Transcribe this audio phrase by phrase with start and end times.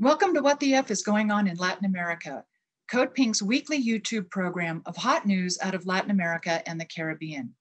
[0.00, 2.44] Welcome to What the F is Going On in Latin America,
[2.88, 7.52] Code Pink's weekly YouTube program of hot news out of Latin America and the Caribbean.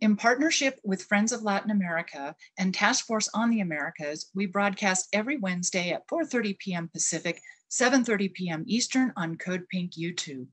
[0.00, 5.06] In partnership with Friends of Latin America and Task Force on the Americas, we broadcast
[5.12, 6.90] every Wednesday at 4.30 p.m.
[6.92, 7.40] Pacific,
[7.70, 8.64] 7.30 p.m.
[8.66, 10.48] Eastern on Code Pink YouTube.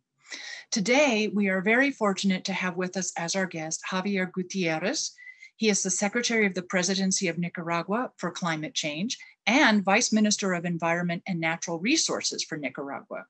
[0.69, 5.15] Today, we are very fortunate to have with us as our guest Javier Gutierrez.
[5.63, 9.17] He is the Secretary of the Presidency of Nicaragua for Climate Change
[9.47, 13.27] and Vice Minister of Environment and Natural Resources for Nicaragua.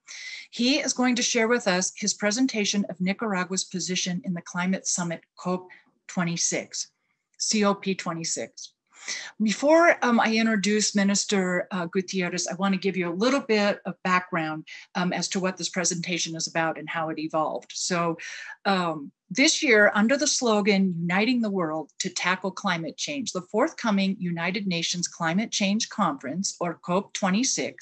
[0.50, 4.88] He is going to share with us his presentation of Nicaragua's position in the Climate
[4.88, 6.88] Summit COP26,
[7.40, 8.70] COP26.
[9.42, 13.80] Before um, I introduce Minister uh, Gutierrez, I want to give you a little bit
[13.86, 14.66] of background
[14.96, 17.72] um, as to what this presentation is about and how it evolved.
[17.74, 18.18] So
[18.66, 24.16] um, this year, under the slogan Uniting the World to Tackle Climate Change, the forthcoming
[24.20, 27.74] United Nations Climate Change Conference, or COP26,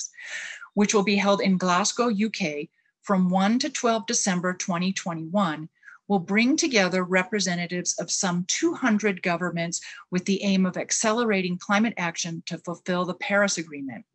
[0.74, 2.68] which will be held in Glasgow, UK,
[3.02, 5.68] from 1 to 12 December 2021,
[6.08, 12.44] will bring together representatives of some 200 governments with the aim of accelerating climate action
[12.46, 14.06] to fulfill the Paris Agreement.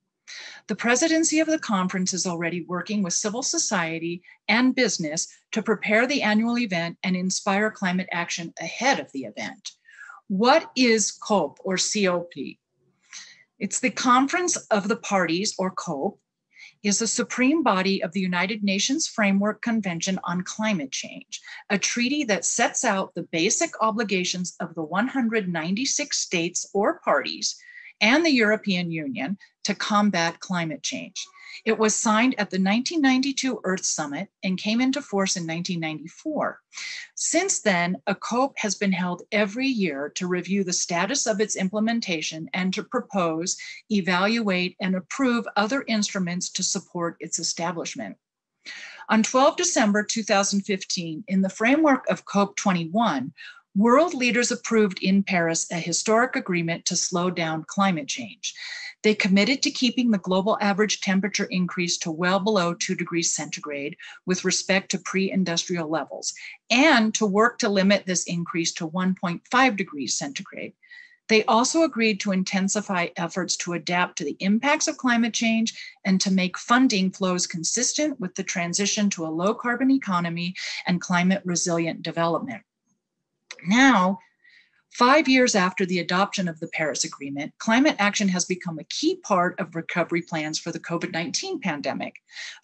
[0.66, 6.06] The presidency of the conference is already working with civil society and business to prepare
[6.06, 9.72] the annual event and inspire climate action ahead of the event.
[10.28, 12.58] What is COP or COP?
[13.58, 16.18] It's the Conference of the Parties, or COP,
[16.82, 21.40] is the supreme body of the United Nations Framework Convention on Climate Change,
[21.70, 27.56] a treaty that sets out the basic obligations of the 196 states or parties
[28.00, 31.26] and the European Union to combat climate change.
[31.64, 36.60] It was signed at the 1992 Earth Summit and came into force in 1994.
[37.16, 41.56] Since then, a COP has been held every year to review the status of its
[41.56, 43.56] implementation and to propose,
[43.90, 48.16] evaluate, and approve other instruments to support its establishment.
[49.08, 53.32] On 12 December 2015, in the framework of COP21,
[53.76, 58.54] world leaders approved in Paris a historic agreement to slow down climate change.
[59.06, 63.96] They committed to keeping the global average temperature increase to well below 2 degrees centigrade
[64.26, 66.34] with respect to pre industrial levels,
[66.70, 70.72] and to work to limit this increase to 1.5 degrees centigrade.
[71.28, 76.20] They also agreed to intensify efforts to adapt to the impacts of climate change and
[76.20, 81.42] to make funding flows consistent with the transition to a low carbon economy and climate
[81.44, 82.64] resilient development.
[83.68, 84.18] Now,
[84.92, 89.16] Five years after the adoption of the Paris Agreement, climate action has become a key
[89.16, 92.14] part of recovery plans for the COVID 19 pandemic.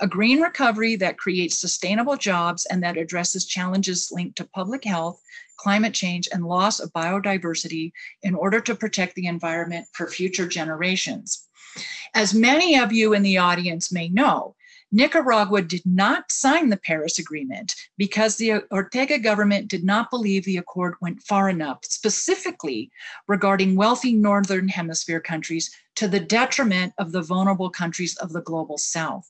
[0.01, 5.21] A green recovery that creates sustainable jobs and that addresses challenges linked to public health,
[5.59, 11.49] climate change, and loss of biodiversity in order to protect the environment for future generations.
[12.15, 14.57] As many of you in the audience may know,
[14.95, 20.59] Nicaragua did not sign the Paris Agreement because the Ortega government did not believe the
[20.59, 22.91] accord went far enough, specifically
[23.27, 28.77] regarding wealthy Northern Hemisphere countries to the detriment of the vulnerable countries of the global
[28.77, 29.29] South.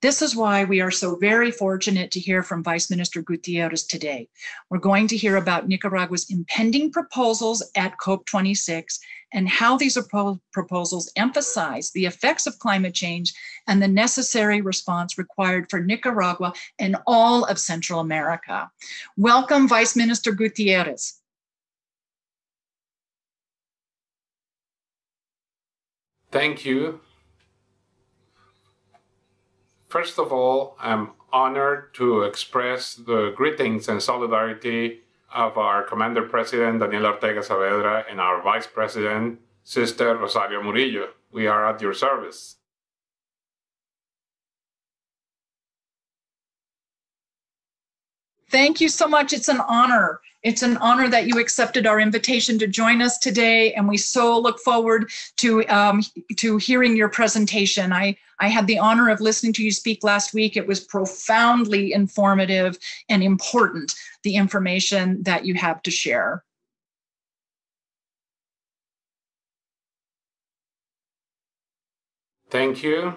[0.00, 4.28] This is why we are so very fortunate to hear from Vice Minister Gutierrez today.
[4.70, 9.00] We're going to hear about Nicaragua's impending proposals at COP26
[9.32, 9.98] and how these
[10.52, 13.34] proposals emphasize the effects of climate change
[13.66, 18.70] and the necessary response required for Nicaragua and all of Central America.
[19.16, 21.20] Welcome, Vice Minister Gutierrez.
[26.30, 27.00] Thank you.
[29.88, 35.00] First of all, I'm honored to express the greetings and solidarity
[35.34, 41.08] of our Commander President Daniel Ortega Saavedra and our Vice President, Sister Rosario Murillo.
[41.30, 42.56] We are at your service.
[48.50, 49.32] Thank you so much.
[49.34, 50.20] It's an honor.
[50.42, 54.38] It's an honor that you accepted our invitation to join us today, and we so
[54.38, 56.02] look forward to um,
[56.36, 57.92] to hearing your presentation.
[57.92, 60.56] I I had the honor of listening to you speak last week.
[60.56, 63.94] It was profoundly informative and important.
[64.22, 66.44] The information that you have to share.
[72.48, 73.14] Thank you.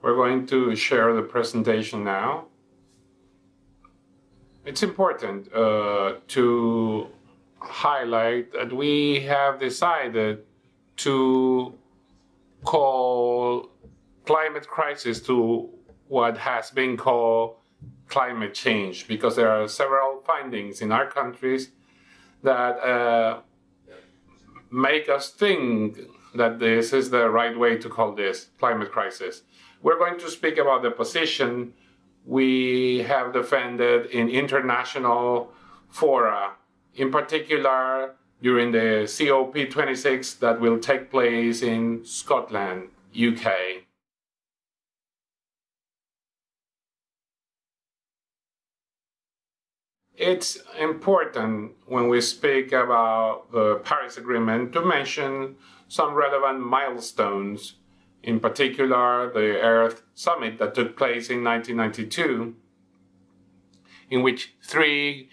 [0.00, 2.46] We're going to share the presentation now
[4.64, 7.08] it's important uh, to
[7.58, 10.44] highlight that we have decided
[10.96, 11.74] to
[12.64, 13.70] call
[14.24, 15.68] climate crisis to
[16.08, 17.56] what has been called
[18.08, 21.70] climate change because there are several findings in our countries
[22.42, 23.40] that uh,
[24.70, 25.98] make us think
[26.34, 29.42] that this is the right way to call this climate crisis.
[29.82, 31.74] We're going to speak about the position
[32.24, 35.50] we have defended in international
[35.88, 36.52] fora,
[36.94, 43.52] in particular during the COP26 that will take place in Scotland, UK.
[50.14, 55.56] It's important when we speak about the Paris Agreement to mention
[55.88, 57.74] some relevant milestones,
[58.22, 62.54] in particular the Earth Summit that took place in 1992,
[64.10, 65.30] in which three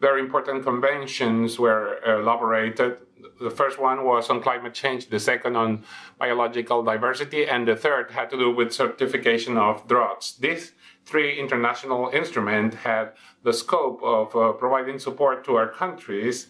[0.00, 2.98] very important conventions were elaborated.
[3.40, 5.84] The first one was on climate change, the second on
[6.18, 10.36] biological diversity, and the third had to do with desertification of drugs.
[10.38, 10.72] These
[11.04, 13.12] three international instruments had
[13.42, 16.48] the scope of uh, providing support to our countries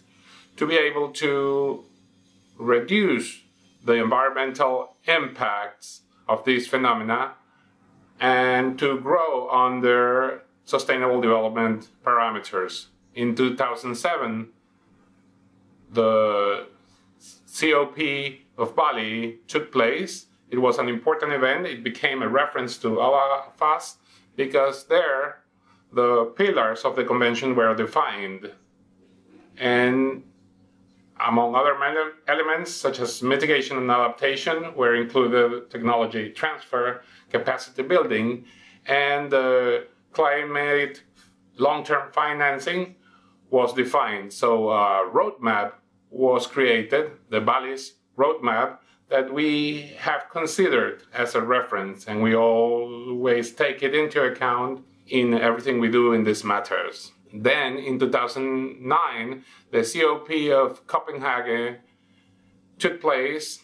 [0.56, 1.84] to be able to
[2.58, 3.40] reduce
[3.84, 7.32] the environmental impacts of these phenomena
[8.20, 12.86] and to grow under sustainable development parameters.
[13.14, 14.48] In 2007,
[15.90, 16.66] the
[17.58, 17.98] COP
[18.58, 20.26] of Bali took place.
[20.50, 21.66] It was an important event.
[21.66, 23.96] It became a reference to of us
[24.36, 25.42] because there
[25.92, 28.52] the pillars of the convention were defined.
[29.56, 30.24] And
[31.26, 31.74] among other
[32.26, 38.44] elements, such as mitigation and adaptation, were included technology transfer, capacity building,
[38.86, 39.80] and uh,
[40.12, 41.02] climate
[41.58, 42.94] long-term financing
[43.50, 44.32] was defined.
[44.32, 45.72] So a roadmap
[46.10, 48.78] was created, the Bali's roadmap,
[49.08, 55.34] that we have considered as a reference, and we always take it into account in
[55.34, 57.12] everything we do in these matters.
[57.32, 61.78] Then in 2009, the COP of Copenhagen
[62.78, 63.60] took place,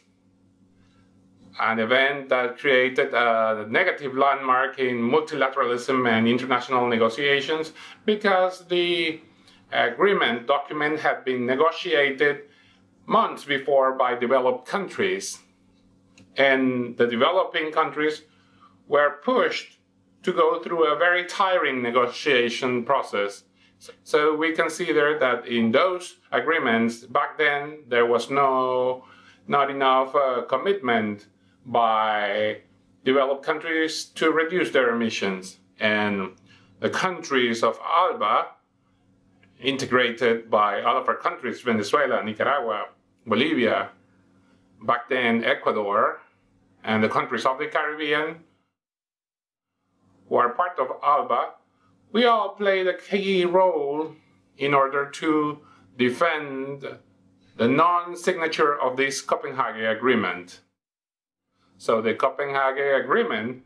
[1.61, 7.73] an event that created a negative landmark in multilateralism and international negotiations
[8.05, 9.21] because the
[9.73, 12.43] agreement document had been negotiated
[13.07, 15.39] months before by developed countries.
[16.37, 18.23] And the developing countries
[18.89, 19.79] were pushed
[20.25, 23.45] to go through a very tiring negotiation process.
[24.03, 29.05] So we consider that in those agreements back then there was no
[29.47, 31.27] not enough uh, commitment
[31.67, 32.59] by
[33.05, 35.59] developed countries to reduce their emissions.
[35.79, 36.33] And
[36.81, 38.47] the countries of ALBA
[39.61, 42.87] integrated by all of our countries Venezuela, Nicaragua,
[43.27, 43.91] Bolivia,
[44.83, 46.21] back then Ecuador,
[46.83, 48.37] and the countries of the Caribbean
[50.29, 51.55] who are part of ALBA,
[52.15, 54.15] we all played a key role
[54.57, 55.59] in order to
[55.99, 56.87] defend
[57.57, 60.61] the non-signature of this Copenhagen Agreement.
[61.77, 63.65] So the Copenhagen Agreement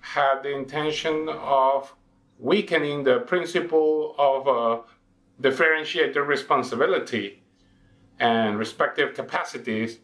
[0.00, 1.92] had the intention of
[2.38, 4.82] weakening the principle of uh,
[5.40, 7.42] differentiated responsibility
[8.20, 9.98] and respective capacities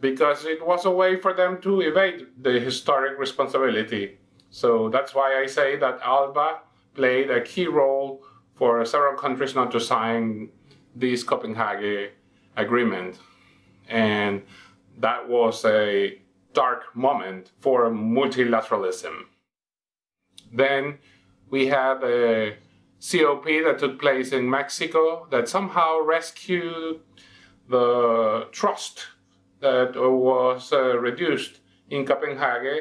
[0.00, 4.18] because it was a way for them to evade the historic responsibility.
[4.52, 6.60] So that's why I say that ALBA
[6.94, 8.22] played a key role
[8.54, 10.50] for several countries not to sign
[10.94, 12.10] this Copenhagen
[12.56, 13.18] agreement.
[13.88, 14.42] And
[14.98, 16.18] that was a
[16.52, 19.22] dark moment for multilateralism.
[20.52, 20.98] Then
[21.50, 22.56] we had a
[23.00, 27.00] COP that took place in Mexico that somehow rescued
[27.70, 29.06] the trust
[29.60, 32.80] that was uh, reduced in Copenhagen.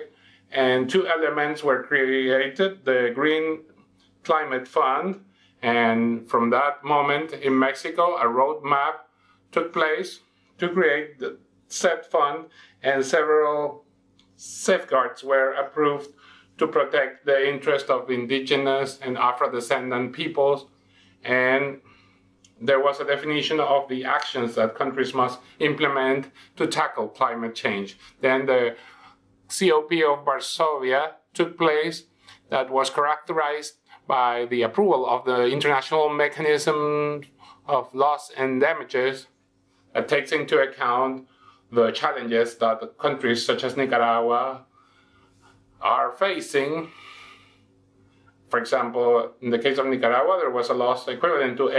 [0.52, 3.62] And two elements were created the Green
[4.24, 5.22] Climate Fund.
[5.62, 8.96] And from that moment in Mexico, a roadmap
[9.52, 10.20] took place
[10.58, 12.46] to create the said fund,
[12.84, 13.86] and several
[14.36, 16.10] safeguards were approved
[16.58, 20.66] to protect the interest of indigenous and Afro-descendant peoples.
[21.24, 21.80] And
[22.60, 27.98] there was a definition of the actions that countries must implement to tackle climate change.
[28.20, 28.76] Then the
[29.52, 32.06] COP of Varsovia took place
[32.50, 33.76] that was characterized
[34.08, 37.22] by the approval of the international mechanism
[37.68, 39.28] of loss and damages
[39.94, 41.28] that takes into account
[41.72, 44.66] the challenges that countries such as Nicaragua,
[45.82, 46.90] are facing.
[48.50, 51.70] For example, in the case of Nicaragua, there was a loss equivalent to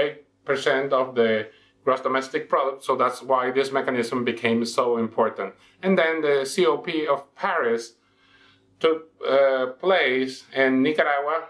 [0.46, 1.48] 8% of the
[1.84, 5.54] gross domestic product, so that's why this mechanism became so important.
[5.82, 7.94] And then the COP of Paris
[8.80, 11.48] took uh, place, and Nicaragua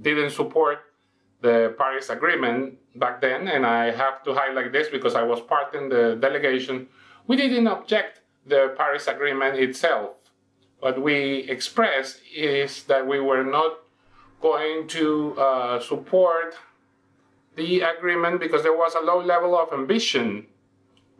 [0.00, 0.78] didn't support
[1.40, 5.74] the Paris Agreement back then, and I have to highlight this because I was part
[5.74, 6.88] in the delegation
[7.26, 10.10] We didn't object the Paris Agreement itself.
[10.80, 13.78] What we expressed is that we were not
[14.40, 16.56] going to uh, support
[17.56, 20.46] the agreement because there was a low level of ambition.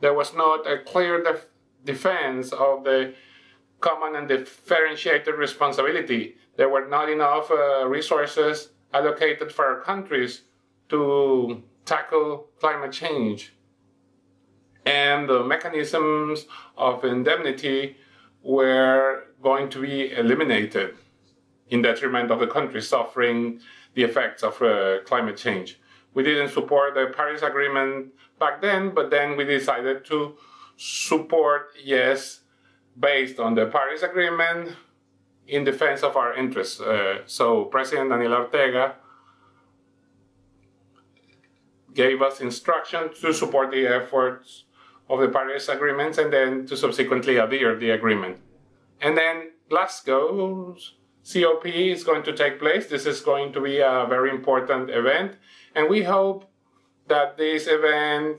[0.01, 1.47] There was not a clear def
[1.85, 3.15] defense of the
[3.81, 6.37] common and differentiated responsibility.
[6.57, 10.43] There were not enough uh, resources allocated for countries
[10.91, 13.53] to tackle climate change.
[14.87, 16.47] And the mechanisms
[16.77, 17.97] of indemnity
[18.43, 20.97] were going to be eliminated
[21.69, 23.61] in detriment of the countries suffering
[23.95, 25.81] the effects of uh, climate change.
[26.15, 30.37] We didn't support the Paris Agreement back then, but then we decided to
[30.77, 32.41] support, yes,
[32.99, 34.77] based on the Paris Agreement
[35.47, 36.81] in defense of our interests.
[36.81, 38.97] Uh, so President Daniel Ortega
[41.95, 44.65] gave us instructions to support the efforts
[45.09, 48.39] of the Paris Agreement and then to subsequently adhere the agreement.
[49.01, 52.87] And then Glasgow's COP is going to take place.
[52.87, 55.37] This is going to be a very important event.
[55.75, 56.51] And we hope
[57.09, 58.39] that this event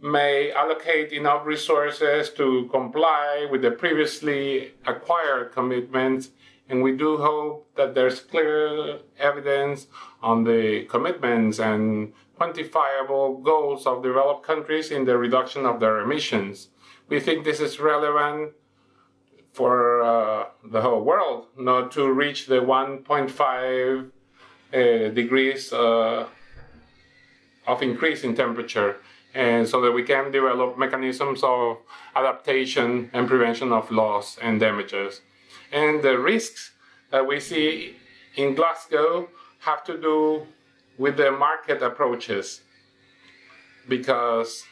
[0.00, 6.30] may allocate enough resources to comply with the previously acquired commitments.
[6.68, 9.86] And we do hope that there's clear evidence
[10.22, 16.68] on the commitments and quantifiable goals of developed countries in the reduction of their emissions.
[17.08, 18.54] We think this is relevant
[19.54, 24.10] for uh, the whole world, not to reach the 1.5
[24.74, 26.26] uh, degrees uh,
[27.64, 28.96] of increase in temperature,
[29.32, 31.78] and so that we can develop mechanisms of
[32.16, 35.20] adaptation and prevention of loss and damages.
[35.70, 36.72] And the risks
[37.12, 37.96] that we see
[38.34, 39.28] in Glasgow
[39.60, 40.48] have to do
[40.98, 42.60] with the market approaches
[43.88, 44.64] because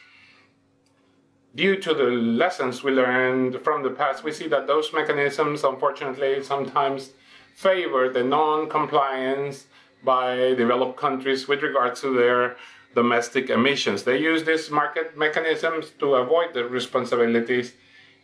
[1.55, 6.43] due to the lessons we learned from the past, we see that those mechanisms, unfortunately,
[6.43, 7.11] sometimes
[7.55, 9.67] favor the non-compliance
[10.03, 12.55] by developed countries with regards to their
[12.95, 14.03] domestic emissions.
[14.03, 17.73] They use these market mechanisms to avoid the responsibilities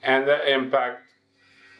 [0.03, 1.03] and the impact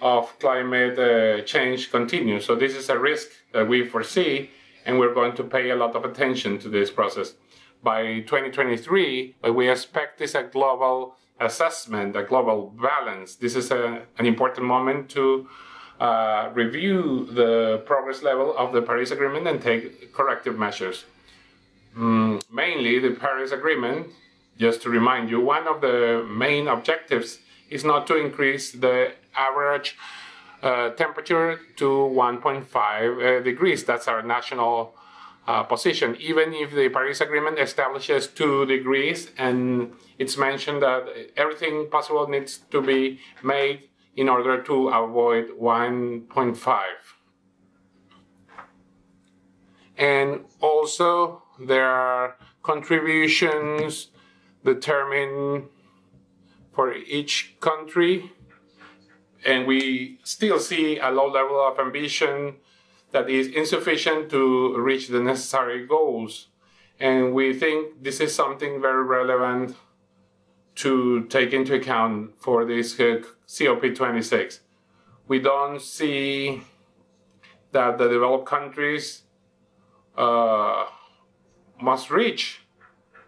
[0.01, 2.46] of climate uh, change continues.
[2.46, 4.50] So this is a risk that we foresee
[4.86, 7.34] and we're going to pay a lot of attention to this process.
[7.84, 13.36] By 2023, we expect this a global assessment, a global balance.
[13.36, 15.48] This is a, an important moment to
[16.00, 21.05] uh, review the progress level of the Paris Agreement and take corrective measures.
[21.98, 24.08] Mm, mainly, the Paris Agreement,
[24.58, 29.98] just to remind you, one of the main objectives is not to increase the average
[30.62, 33.84] uh, temperature to 1.5 uh, degrees.
[33.84, 34.93] That's our national
[35.50, 36.15] uh, position.
[36.20, 42.60] Even if the Paris Agreement establishes 2 degrees and it's mentioned that everything possible needs
[42.70, 46.82] to be made in order to avoid 1.5.
[49.98, 54.10] And also, there are contributions
[54.63, 55.63] determined
[56.74, 58.32] for each country
[59.44, 62.58] and we still see a low level of ambition
[63.11, 66.47] that is insufficient to reach the necessary goals.
[66.99, 69.75] And we think this is something very relevant
[70.75, 74.59] to take into account for this COP26.
[75.27, 76.61] We don't see
[77.71, 79.23] that the developed countries
[80.17, 80.85] uh,
[81.81, 82.61] must reach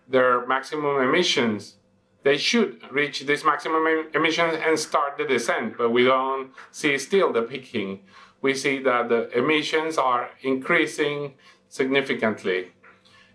[0.08, 1.76] their maximum emissions
[2.24, 7.34] they should reach this maximum emissions and start the descent, but we don't see still
[7.34, 8.02] the peaking.
[8.42, 11.36] We see that the emissions are increasing
[11.68, 12.72] significantly.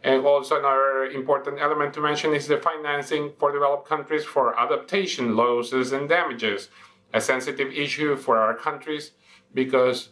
[0.03, 5.37] And also another important element to mention is the financing for developed countries for adaptation
[5.37, 6.69] losses and damages,
[7.13, 9.13] a sensitive issue for our countries
[9.55, 10.11] because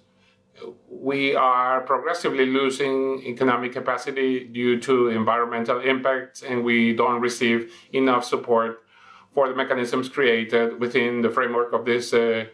[0.89, 8.25] we are progressively losing economic capacity due to environmental impacts, and we don't receive enough
[8.25, 8.83] support
[9.33, 12.45] for the mechanisms created within the framework of this uh,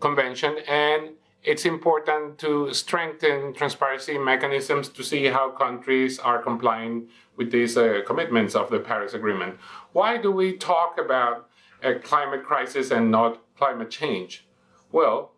[0.00, 0.56] convention.
[0.68, 1.15] And
[1.46, 8.00] it's important to strengthen transparency mechanisms to see how countries are complying with these uh,
[8.04, 9.56] commitments of the Paris Agreement.
[9.92, 11.48] Why do we talk about
[11.84, 14.48] a climate crisis and not climate change?
[14.90, 15.30] Well,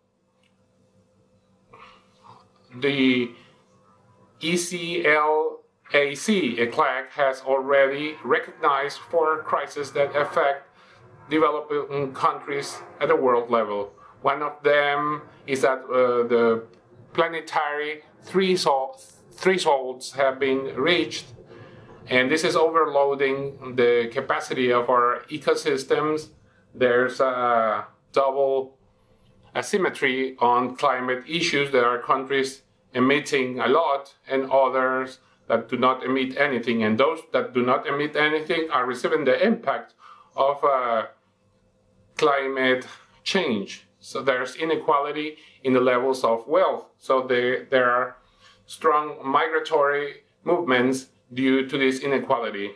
[2.75, 3.31] the
[4.41, 5.57] ECLAC,
[5.93, 10.65] ECLAC has already recognized four crises that affect
[11.29, 13.93] developing countries at a world level.
[14.21, 16.63] One of them is that uh, the
[17.13, 21.25] planetary thresholds have been reached,
[22.07, 26.29] and this is overloading the capacity of our ecosystems
[26.73, 28.77] there's a double
[29.55, 31.71] asymmetry on climate issues.
[31.71, 32.61] There are countries
[32.93, 36.83] emitting a lot and others that do not emit anything.
[36.83, 39.93] And those that do not emit anything are receiving the impact
[40.35, 41.07] of uh,
[42.15, 42.85] climate
[43.23, 43.87] change.
[43.99, 46.85] So there's inequality in the levels of wealth.
[46.97, 48.17] So they, there are
[48.65, 52.71] strong migratory movements due to this inequality.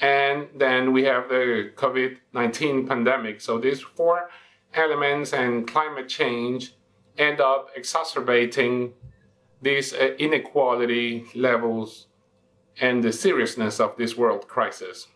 [0.00, 3.40] And then we have the COVID 19 pandemic.
[3.40, 4.30] So these four
[4.74, 6.74] elements and climate change
[7.16, 8.92] end up exacerbating
[9.60, 12.06] these uh, inequality levels
[12.80, 15.08] and the seriousness of this world crisis.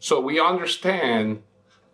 [0.00, 1.42] So we understand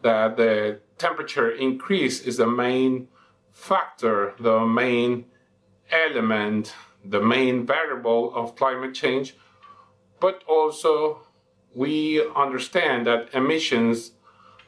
[0.03, 3.09] that the temperature increase is the main
[3.53, 5.27] factor, the main
[5.91, 6.75] element,
[7.05, 9.37] the main variable of climate change,
[10.21, 11.21] but also
[11.75, 14.13] we understand that emissions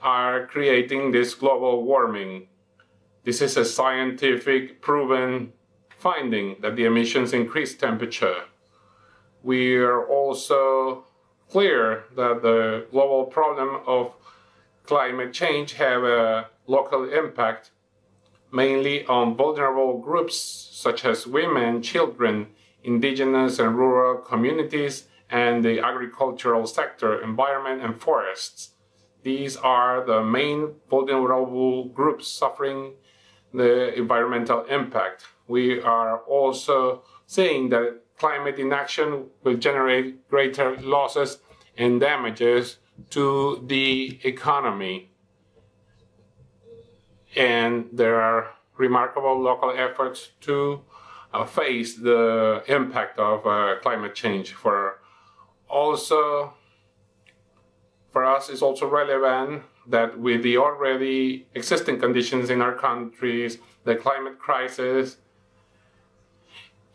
[0.02, 2.48] are creating this global warming.
[3.24, 5.52] This is a scientific proven
[5.88, 8.44] finding that the emissions increase temperature.
[9.42, 11.04] We are also
[11.50, 14.12] clear that the global problem of
[14.86, 17.70] climate change have a local impact
[18.52, 22.46] mainly on vulnerable groups such as women, children,
[22.82, 28.70] indigenous and rural communities, and the agricultural sector, environment, and forests.
[29.22, 32.94] These are the main vulnerable groups suffering
[33.52, 35.24] the environmental impact.
[35.48, 41.38] We are also saying that climate inaction will generate greater losses
[41.76, 42.78] and damages
[43.10, 45.10] to the economy.
[47.36, 50.82] And there are remarkable local efforts to
[51.32, 54.52] uh, face the impact of uh, climate change.
[54.52, 55.00] For
[55.68, 56.54] also,
[58.10, 63.94] for us, it's also relevant that with the already existing conditions in our countries, the
[63.94, 65.18] climate crisis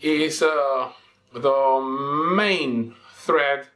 [0.02, 0.92] is uh,
[1.34, 3.70] the main threat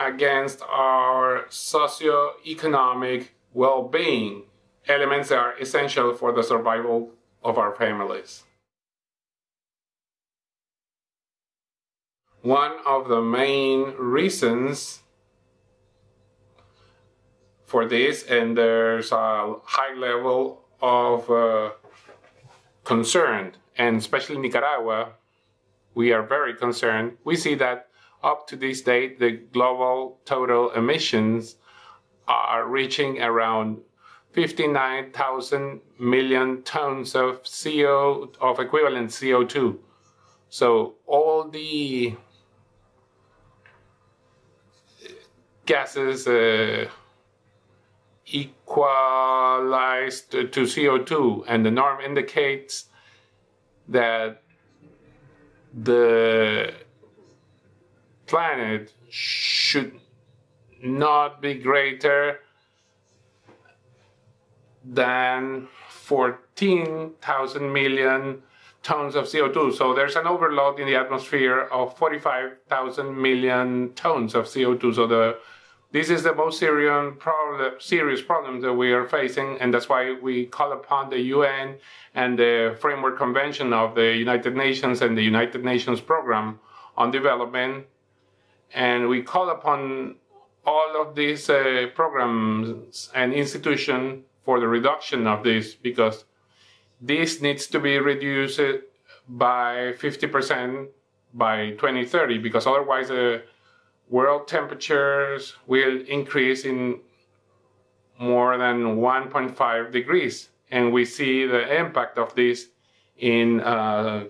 [0.00, 4.44] against our socio-economic well-being,
[4.86, 7.10] elements that are essential for the survival
[7.42, 8.44] of our families.
[12.42, 15.00] One of the main reasons
[17.66, 21.70] for this, and there's a high level of uh,
[22.84, 25.12] concern, and especially in Nicaragua,
[25.94, 27.18] we are very concerned.
[27.24, 27.87] We see that
[28.22, 31.56] up to this date, the global total emissions
[32.26, 33.78] are reaching around
[34.32, 39.78] 59,000 million tons of CO of equivalent CO2.
[40.50, 42.14] So all the
[45.66, 46.88] gases uh,
[48.26, 52.86] equalized to CO2, and the norm indicates
[53.88, 54.42] that
[55.74, 56.72] the
[58.28, 59.92] planet should
[60.82, 62.40] not be greater
[64.84, 68.42] than 14,000 million
[68.82, 69.74] tons of CO2.
[69.74, 74.94] So there's an overload in the atmosphere of 45,000 million tons of CO2.
[74.94, 75.38] So the
[75.90, 80.18] this is the most serious problem, serious problem that we are facing, and that's why
[80.20, 81.76] we call upon the UN
[82.14, 86.60] and the Framework Convention of the United Nations and the United Nations Program
[86.98, 87.86] on Development,
[88.72, 90.16] and we call upon
[90.66, 96.24] all of these uh, programs and institutions for the reduction of this because
[97.00, 98.60] this needs to be reduced
[99.28, 100.88] by 50%
[101.34, 103.40] by 2030 because otherwise uh,
[104.08, 107.00] world temperatures will increase in
[108.18, 110.48] more than 1.5 degrees.
[110.70, 112.66] And we see the impact of this
[113.16, 114.24] in uh,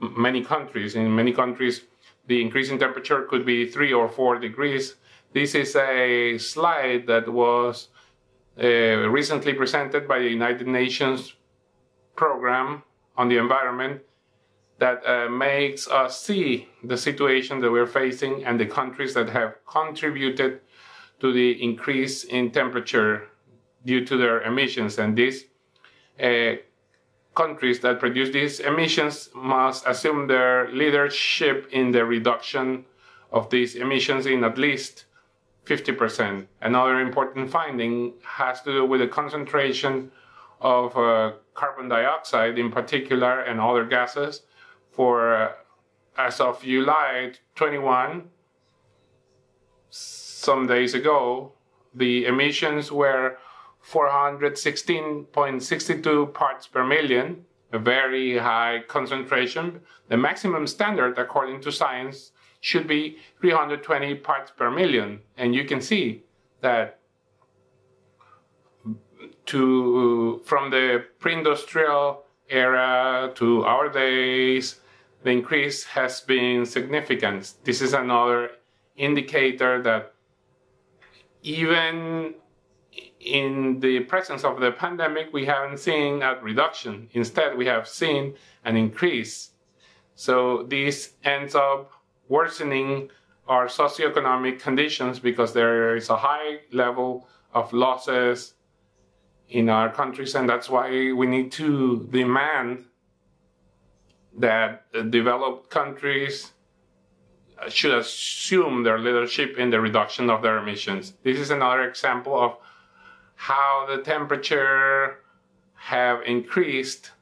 [0.00, 0.94] many countries.
[0.94, 1.82] In many countries,
[2.26, 4.96] the increase in temperature could be three or four degrees.
[5.32, 7.88] This is a slide that was
[8.62, 8.66] uh,
[9.08, 11.34] recently presented by the United Nations
[12.14, 12.82] program
[13.16, 14.02] on the environment
[14.78, 19.54] that uh, makes us see the situation that we're facing and the countries that have
[19.66, 20.60] contributed
[21.20, 23.28] to the increase in temperature
[23.84, 24.98] due to their emissions.
[24.98, 25.44] And these
[26.22, 26.56] uh,
[27.36, 32.84] countries that produce these emissions must assume their leadership in the reduction
[33.30, 35.04] of these emissions in at least
[35.66, 36.46] 50%.
[36.60, 40.10] Another important finding has to do with the concentration
[40.60, 44.42] of uh, carbon dioxide in particular and other gases
[44.90, 45.52] for uh,
[46.16, 48.30] as of July 21,
[49.90, 51.52] some days ago,
[51.94, 53.36] the emissions were
[53.90, 59.80] 416.62 parts per million, a very high concentration.
[60.08, 65.20] The maximum standard, according to science, should be 320 parts per million.
[65.36, 66.24] And you can see
[66.62, 66.98] that
[69.46, 74.80] to from the pre-industrial era to our days,
[75.22, 77.54] the increase has been significant.
[77.64, 78.50] This is another
[78.96, 80.14] indicator that
[81.42, 82.34] even
[83.26, 87.08] in the presence of the pandemic, we haven't seen a reduction.
[87.12, 88.34] Instead, we have seen
[88.64, 89.50] an increase.
[90.14, 91.92] So this ends up
[92.28, 93.10] worsening
[93.48, 98.54] our socioeconomic conditions because there is a high level of losses
[99.48, 102.84] in our countries, and that's why we need to demand
[104.38, 106.52] that developed countries
[107.68, 111.14] should assume their leadership in the reduction of their emissions.
[111.22, 112.58] This is another example of
[113.36, 115.18] how the temperature
[115.74, 117.12] have increased.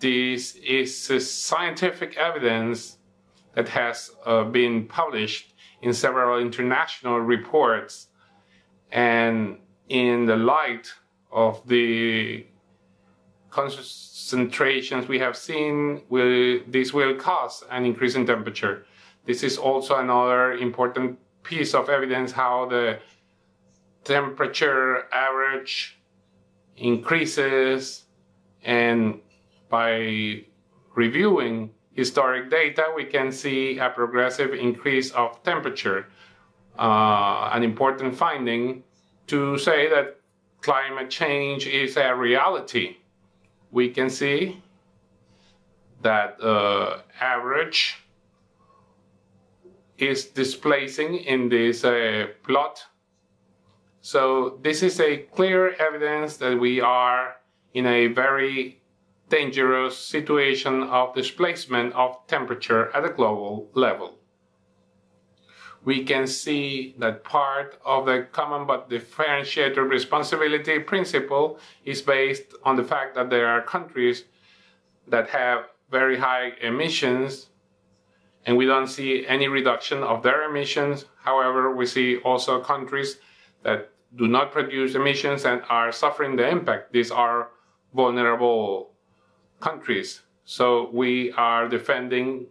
[0.00, 2.98] This is scientific evidence
[3.54, 8.08] that has uh, been published in several international reports.
[8.90, 10.92] And in the light
[11.30, 12.46] of the
[13.50, 18.86] concentrations we have seen, will, this will cause an increase in temperature.
[19.26, 22.98] This is also another important piece of evidence how the
[24.04, 26.00] temperature average
[26.76, 28.04] increases
[28.64, 29.20] and
[29.68, 30.42] by
[30.94, 36.06] reviewing historic data we can see a progressive increase of temperature
[36.78, 38.82] uh, an important finding
[39.26, 40.18] to say that
[40.62, 42.96] climate change is a reality
[43.70, 44.62] we can see
[46.02, 47.96] that uh, average
[49.98, 52.82] is displacing in this uh, plot.
[54.02, 57.36] So this is a clear evidence that we are
[57.74, 58.80] in a very
[59.28, 64.18] dangerous situation of displacement of temperature at a global level.
[65.84, 72.76] We can see that part of the common but differentiated responsibility principle is based on
[72.76, 74.24] the fact that there are countries
[75.08, 77.48] that have very high emissions
[78.46, 81.04] and we don't see any reduction of their emissions.
[81.22, 83.18] However, we see also countries
[83.62, 86.92] that do not produce emissions and are suffering the impact.
[86.92, 87.48] These are
[87.94, 88.92] vulnerable
[89.60, 90.22] countries.
[90.44, 92.46] So we are defending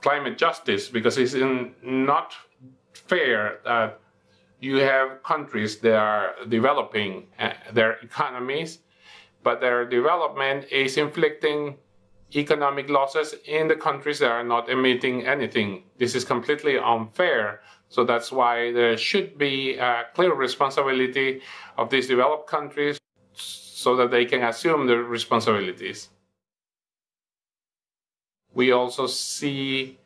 [0.00, 1.34] climate justice because it's
[1.82, 2.34] not
[2.92, 4.00] fair that
[4.60, 8.78] you have countries that are developing uh, their economies,
[9.42, 11.76] but their development is inflicting
[12.34, 15.84] economic losses in the countries that are not emitting anything.
[15.98, 17.60] This is completely unfair.
[17.94, 21.42] So that's why there should be a clear responsibility
[21.78, 22.98] of these developed countries
[23.34, 26.08] so that they can assume their responsibilities.
[28.52, 30.00] We also see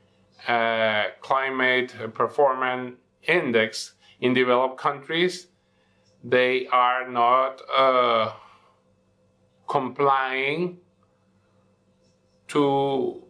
[0.46, 5.46] a climate performance index in developed countries.
[6.22, 8.34] They are not uh,
[9.66, 10.76] complying
[12.48, 13.22] to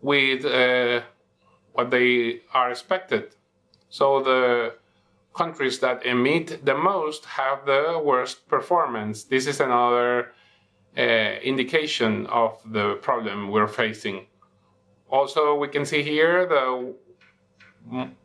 [0.00, 1.00] with uh,
[1.72, 3.34] what they are expected.
[3.88, 4.74] So the
[5.34, 9.24] countries that emit the most have the worst performance.
[9.24, 10.32] This is another
[10.96, 11.00] uh,
[11.42, 14.26] indication of the problem we're facing.
[15.08, 16.94] Also, we can see here the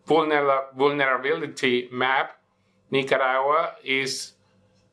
[0.05, 2.38] vulnerability map.
[2.91, 4.33] Nicaragua is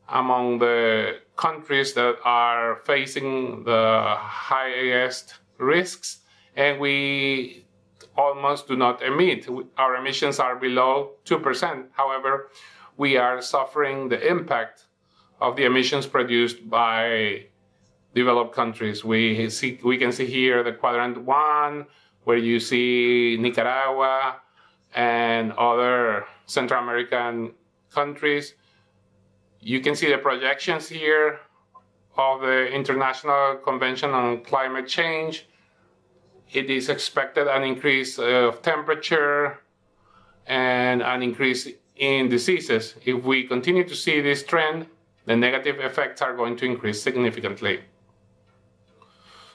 [0.09, 6.19] among the countries that are facing the highest risks,
[6.55, 7.64] and we
[8.17, 9.47] almost do not emit.
[9.77, 11.87] Our emissions are below 2%.
[11.91, 12.49] However,
[12.97, 14.85] we are suffering the impact
[15.41, 17.45] of the emissions produced by
[18.13, 19.03] developed countries.
[19.03, 21.87] We see we can see here the quadrant one,
[22.23, 24.41] where you see Nicaragua
[24.93, 27.53] and other Central American
[27.91, 28.55] countries
[29.65, 31.39] you can see the projections here
[32.17, 35.47] of the International Convention on Climate Change.
[36.51, 39.59] It is expected an increase of temperature
[40.47, 42.95] and an increase in diseases.
[43.05, 44.87] If we continue to see this trend,
[45.25, 47.81] the negative effects are going to increase significantly.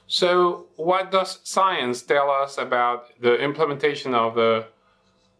[0.06, 4.66] So, what does science tell us about the implementation of the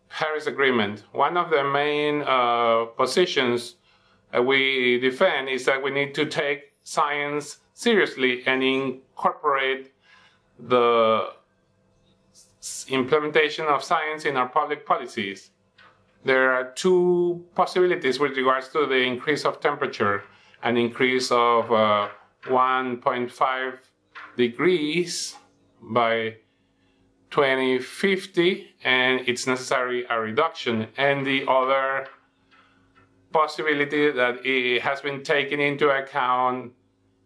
[0.09, 1.03] Paris Agreement?
[1.11, 3.75] One of the main uh, positions
[4.39, 9.93] we defend is that we need to take science seriously and incorporate
[10.59, 11.33] the
[12.88, 15.51] implementation of science in our public policies.
[16.23, 20.23] there are two possibilities with regards to the increase of temperature
[20.62, 22.09] an increase of uh,
[22.44, 23.79] 1.5
[24.37, 25.37] degrees
[25.81, 26.37] by
[27.31, 32.07] 2050 and it's necessary a reduction and the other
[33.33, 36.73] possibility that it has been taken into account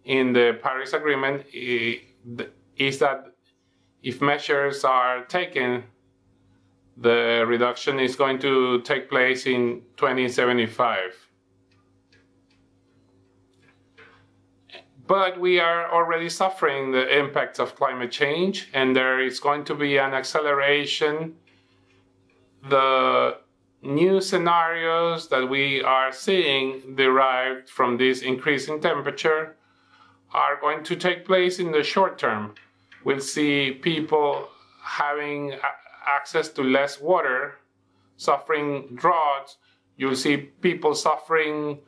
[0.05, 3.34] in the Paris Agreement is that
[4.05, 5.83] if measures are taken,
[6.97, 11.31] the reduction is going to take place in 2075.
[15.07, 19.75] But we are already suffering the impacts of climate change, and there is going to
[19.75, 21.35] be an acceleration.
[22.69, 23.39] The
[23.83, 29.57] new scenarios that we are seeing derived from this increase in temperature
[30.33, 32.55] are going to take place in the short term.
[33.05, 34.49] We'll see people
[34.83, 35.55] having
[36.07, 37.57] access to less water,
[38.17, 39.59] suffering droughts.
[39.97, 41.81] You'll see people suffering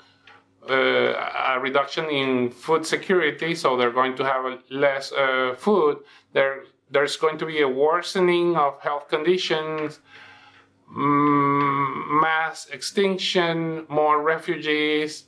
[0.68, 5.98] uh, a reduction in food security, so they're going to have less uh, food.
[6.32, 10.00] There, there's going to be a worsening of health conditions,
[10.90, 15.24] mm, mass extinction, more refugees,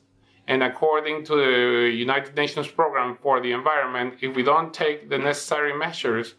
[0.48, 5.18] and according to the United Nations Program for the Environment, if we don't take the
[5.18, 6.36] necessary measures,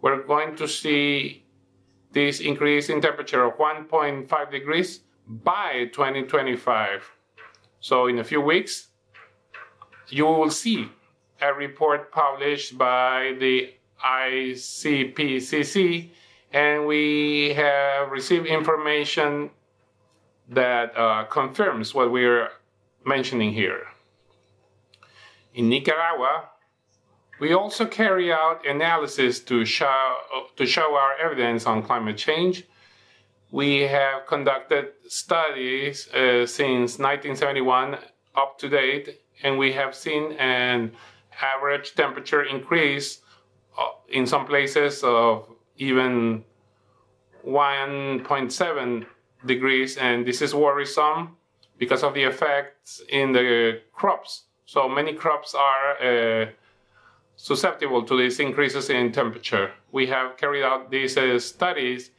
[0.00, 1.44] we're going to see
[2.12, 7.10] this increase in temperature of 1.5 degrees by 2025.
[7.80, 8.86] So in a few weeks,
[10.08, 10.88] you will see
[11.42, 16.10] a report published by the IPCC,
[16.52, 19.50] and we have received information
[20.48, 22.50] that uh, confirms what we're
[23.08, 23.86] mentioning here.
[25.54, 26.50] In Nicaragua,
[27.40, 30.16] we also carry out analysis to show,
[30.56, 32.64] to show our evidence on climate change.
[33.50, 37.98] We have conducted studies uh, since 1971
[38.34, 40.92] up to date, and we have seen an
[41.40, 43.20] average temperature increase
[43.78, 46.44] uh, in some places of even
[47.46, 49.06] 1.7
[49.46, 51.37] degrees, and this is worrisome
[51.78, 54.44] because of the effects in the crops.
[54.66, 56.46] So many crops are uh,
[57.36, 59.72] susceptible to these increases in temperature.
[59.92, 62.10] We have carried out these uh, studies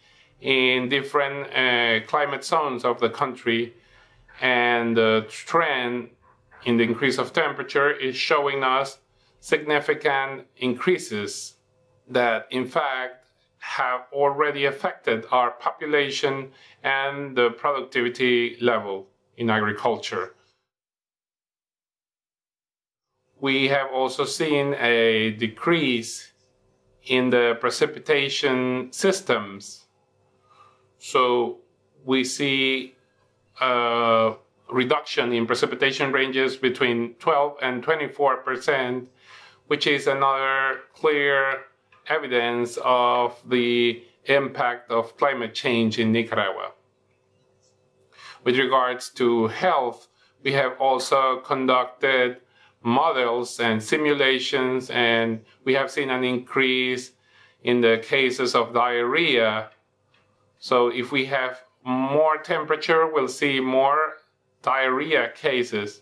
[0.42, 3.74] in different uh, climate zones of the country,
[4.42, 6.10] and the trend
[6.66, 9.00] in the increase of temperature is showing us
[9.42, 11.56] significant increases
[12.10, 13.26] that, in fact,
[13.60, 16.50] have already affected our population
[16.84, 19.08] and the productivity level
[19.40, 20.36] in agriculture.
[23.40, 26.34] We have also seen a decrease
[27.06, 29.86] in the precipitation systems.
[30.98, 31.60] So
[32.04, 32.96] we see
[33.62, 34.34] a
[34.70, 39.08] reduction in precipitation ranges between 12 and 24 percent,
[39.68, 41.62] which is another clear
[42.08, 46.74] evidence of the impact of climate change in Nicaragua.
[48.50, 50.08] With regards to health,
[50.42, 52.38] we have also conducted
[52.82, 57.12] models and simulations, and we have seen an increase
[57.62, 59.70] in the cases of diarrhea.
[60.58, 64.18] So if we have more temperature, we'll see more
[64.64, 66.02] diarrhea cases.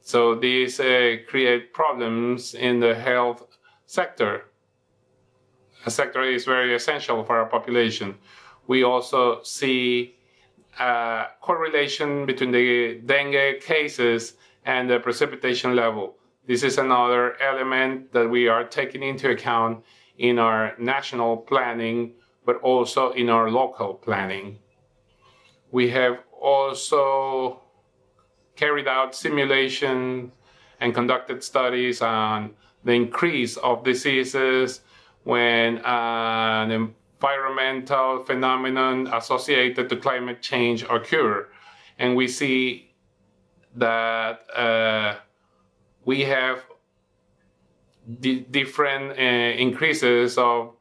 [0.00, 4.46] So these uh, create problems in the health sector.
[5.84, 8.16] A sector is very essential for our population.
[8.66, 10.15] We also see
[10.78, 14.34] uh, correlation between the dengue cases
[14.64, 16.16] and the precipitation level.
[16.46, 19.84] This is another element that we are taking into account
[20.18, 22.12] in our national planning,
[22.44, 24.58] but also in our local planning.
[25.70, 27.60] We have also
[28.54, 30.32] carried out simulations
[30.80, 34.80] and conducted studies on the increase of diseases
[35.24, 41.48] when an environmental phenomenon associated to climate change occur.
[41.98, 42.94] And we see
[43.74, 45.16] that uh,
[46.04, 46.64] we have
[48.50, 49.22] different uh,
[49.58, 50.74] increases of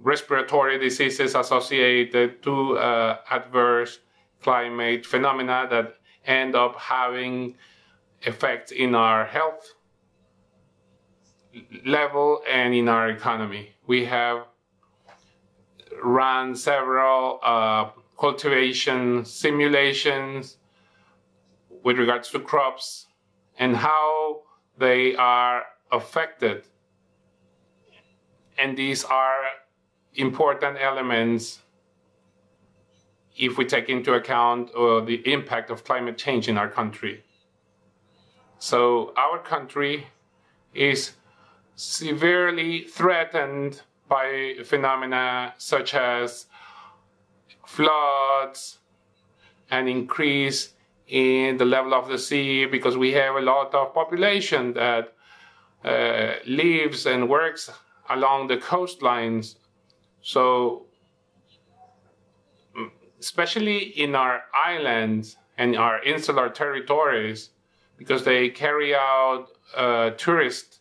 [0.00, 4.00] respiratory diseases associated to uh, adverse
[4.42, 5.94] climate phenomena that
[6.26, 7.54] end up having
[8.22, 9.74] effects in our health
[11.84, 13.70] level and in our economy.
[13.86, 14.46] We have
[16.02, 20.56] run several uh, cultivation simulations
[21.82, 23.06] with regards to crops
[23.58, 24.42] and how
[24.78, 26.64] they are affected.
[28.58, 29.42] And these are
[30.14, 31.60] important elements
[33.36, 37.24] if we take into account uh, the impact of climate change in our country.
[38.58, 40.06] So our country
[40.72, 41.12] is
[41.74, 46.46] severely threatened by phenomena such as
[47.66, 48.78] floods,
[49.70, 50.74] an increase
[51.08, 55.14] in the level of the sea because we have a lot of population that
[55.84, 57.70] uh, lives and works
[58.10, 59.56] along the coastlines.
[60.22, 60.86] So,
[63.20, 67.50] especially in our islands and our insular territories,
[67.96, 70.80] because they carry out uh, tourist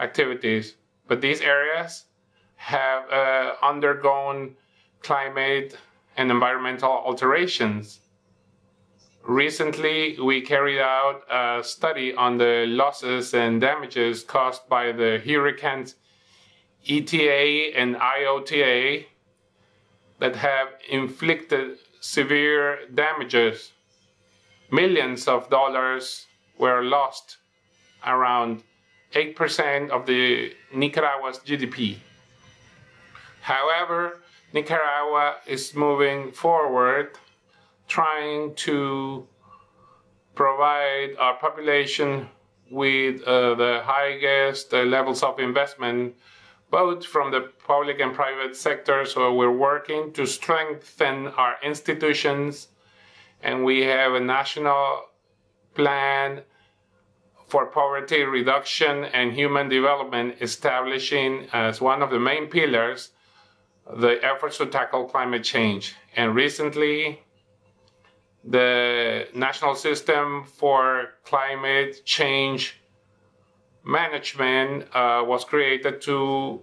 [0.00, 0.76] activities,
[1.08, 2.05] but these areas
[2.66, 4.56] have uh, undergone
[5.00, 5.78] climate
[6.16, 8.00] and environmental alterations.
[9.22, 15.94] Recently, we carried out a study on the losses and damages caused by the hurricanes
[16.88, 19.04] ETA and IOTA
[20.18, 23.70] that have inflicted severe damages.
[24.72, 26.26] Millions of dollars
[26.58, 27.36] were lost,
[28.04, 28.64] around
[29.14, 31.98] 8% of the Nicaragua's GDP.
[33.46, 37.16] However, Nicaragua is moving forward
[37.86, 39.24] trying to
[40.34, 42.28] provide our population
[42.72, 46.16] with uh, the highest uh, levels of investment,
[46.72, 49.04] both from the public and private sector.
[49.04, 52.66] So we're working to strengthen our institutions,
[53.44, 55.04] and we have a national
[55.74, 56.42] plan
[57.46, 63.12] for poverty reduction and human development, establishing as one of the main pillars
[63.94, 65.94] the efforts to tackle climate change.
[66.16, 67.22] And recently,
[68.44, 72.80] the National System for Climate Change
[73.84, 76.60] Management uh, was created to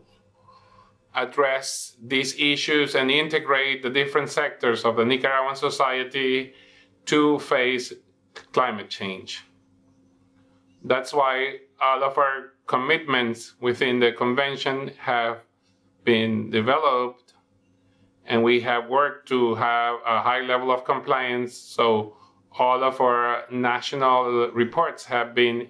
[1.16, 6.54] address these issues and integrate the different sectors of the Nicaraguan society
[7.06, 7.94] to face
[8.52, 9.44] climate change.
[10.84, 15.40] That's why all of our commitments within the convention have
[16.04, 17.34] been developed
[18.26, 21.56] and we have worked to have a high level of compliance.
[21.56, 22.16] So
[22.58, 25.68] all of our national reports have been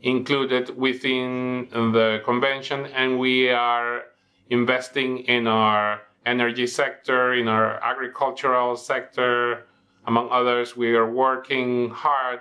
[0.00, 4.02] included within the convention, and we are
[4.50, 9.66] investing in our energy sector, in our agricultural sector,
[10.06, 10.76] among others.
[10.76, 12.40] We are working hard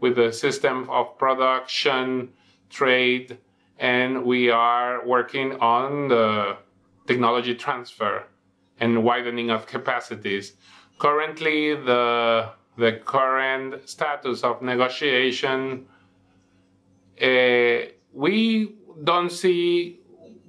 [0.00, 2.32] with the system of production,
[2.70, 3.38] trade,
[3.78, 6.56] and we are working on the
[7.06, 8.24] technology transfer
[8.80, 10.54] and widening of capacities.
[10.98, 15.86] Currently, the the current status of negotiation,
[17.22, 17.78] uh,
[18.12, 20.00] we don't see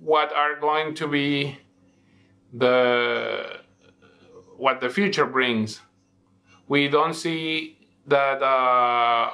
[0.02, 1.58] what are going to be
[2.54, 3.60] the
[4.58, 5.82] what the future brings.
[6.68, 9.32] We don't see that uh,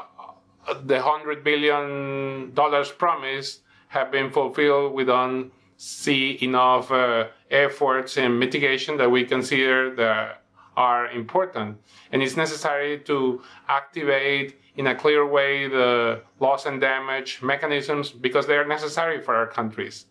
[0.83, 3.62] the hundred billion dollars promise
[3.93, 4.93] have been fulfilled.
[4.93, 10.43] We don't see enough uh, efforts and mitigation that we consider that
[10.75, 11.77] are important.
[12.11, 18.47] And it's necessary to activate in a clear way the loss and damage mechanisms because
[18.47, 20.07] they are necessary for our countries.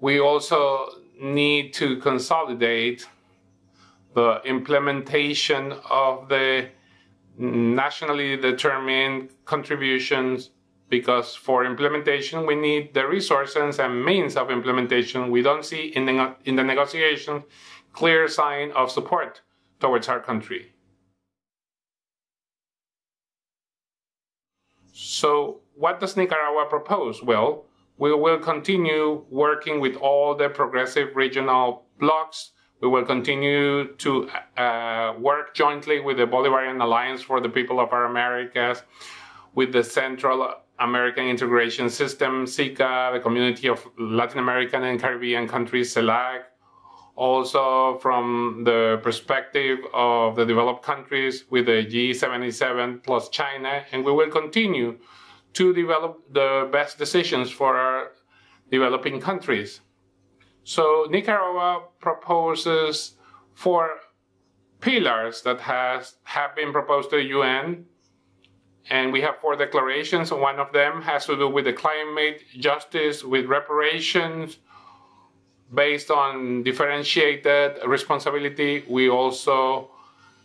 [0.00, 0.88] We also
[1.20, 3.08] need to consolidate
[4.14, 6.68] the implementation of the
[7.36, 10.50] nationally determined contributions
[10.90, 15.30] because for implementation we need the resources and means of implementation.
[15.30, 17.44] We don't see in the, in the negotiations
[17.92, 19.40] clear sign of support
[19.80, 20.72] towards our country.
[24.92, 27.22] So what does Nicaragua propose?
[27.22, 27.64] Well,
[27.98, 32.52] we will continue working with all the progressive regional blocs.
[32.80, 37.92] We will continue to uh, work jointly with the Bolivarian Alliance for the People of
[37.92, 38.82] Our Americas,
[39.54, 45.94] with the Central American Integration System, SICA, the Community of Latin American and Caribbean Countries,
[45.94, 46.42] CELAC,
[47.16, 54.12] also from the perspective of the developed countries with the G77 plus China, and we
[54.12, 54.98] will continue
[55.52, 58.12] to develop the best decisions for our
[58.70, 59.80] developing countries.
[60.64, 63.16] So Nicaragua proposes
[63.54, 63.90] four
[64.80, 67.84] pillars that has have been proposed to the UN
[68.88, 70.32] and we have four declarations.
[70.32, 74.58] One of them has to do with the climate justice, with reparations
[75.72, 78.84] based on differentiated responsibility.
[78.88, 79.90] We also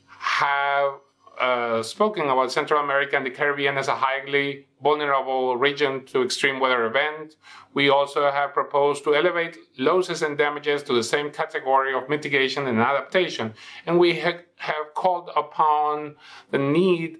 [0.07, 0.93] have
[1.39, 6.59] uh, spoken about Central America and the Caribbean as a highly vulnerable region to extreme
[6.59, 7.35] weather events.
[7.73, 12.67] We also have proposed to elevate losses and damages to the same category of mitigation
[12.67, 13.53] and adaptation.
[13.85, 16.15] And we ha- have called upon
[16.51, 17.17] the need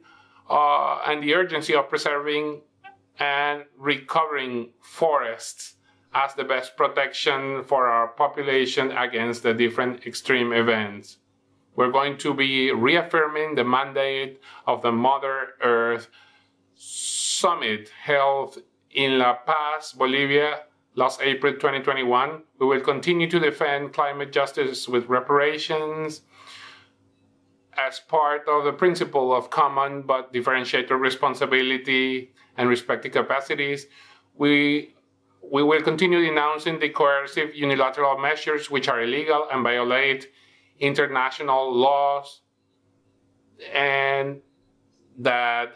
[0.49, 2.61] uh, and the urgency of preserving
[3.19, 5.75] and recovering forests
[6.13, 11.17] as the best protection for our population against the different extreme events.
[11.75, 16.07] We're going to be reaffirming the mandate of the Mother Earth
[16.75, 18.59] Summit held
[18.91, 20.61] in La Paz, Bolivia,
[20.95, 22.43] last April 2021.
[22.59, 26.21] We will continue to defend climate justice with reparations
[27.77, 33.87] as part of the principle of common but differentiated responsibility and respective capacities.
[34.35, 34.93] We
[35.51, 40.27] we will continue denouncing the coercive unilateral measures which are illegal and violate
[40.79, 42.41] international laws
[43.73, 44.41] and
[45.19, 45.75] that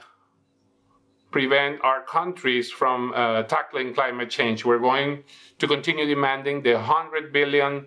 [1.32, 4.66] prevent our countries from uh, tackling climate change.
[4.66, 5.24] We're going
[5.60, 7.86] to continue demanding the $100 billion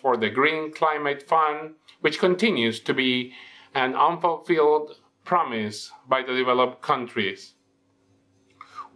[0.00, 3.32] for the Green Climate Fund, which continues to be
[3.74, 7.54] an unfulfilled promise by the developed countries.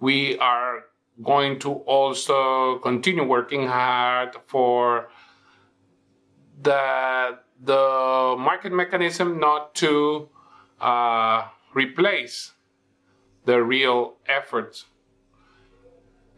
[0.01, 0.85] We are
[1.23, 5.11] going to also continue working hard for
[6.61, 10.29] the the market mechanism not to
[10.81, 12.53] uh, replace
[13.45, 14.87] the real efforts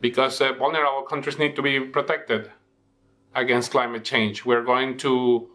[0.01, 2.51] because uh, vulnerable countries need to be protected
[3.35, 4.45] against climate change.
[4.45, 5.49] We're going to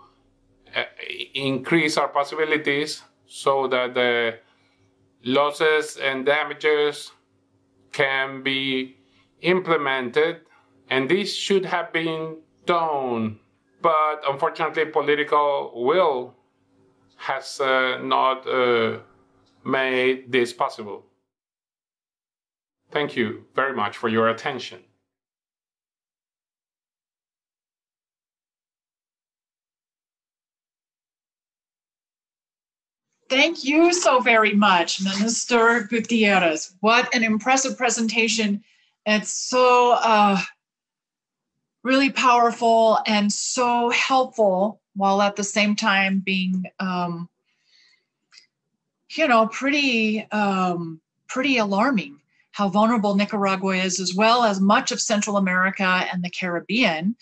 [1.33, 4.39] increase our possibilities so that the
[5.23, 7.11] losses and damages
[7.91, 8.97] can be
[9.41, 10.41] implemented,
[10.89, 13.39] and this should have been done
[13.81, 16.35] but unfortunately, political will
[17.17, 18.99] has uh, not uh,
[19.65, 21.05] made this possible.
[22.91, 24.79] Thank you very much for your attention.
[33.31, 36.75] Thank you so very much, Minister Gutierrez.
[36.81, 38.61] What an impressive presentation.
[39.05, 40.37] It's so uh,
[41.81, 47.29] really powerful and so helpful while at the same time being um,
[49.15, 52.19] you know pretty um, pretty alarming
[52.51, 57.15] how vulnerable nicaragua is as well as much of central america and the caribbean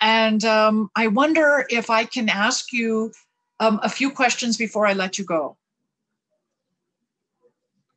[0.00, 3.12] and um, i wonder if i can ask you
[3.60, 5.56] um, a few questions before i let you go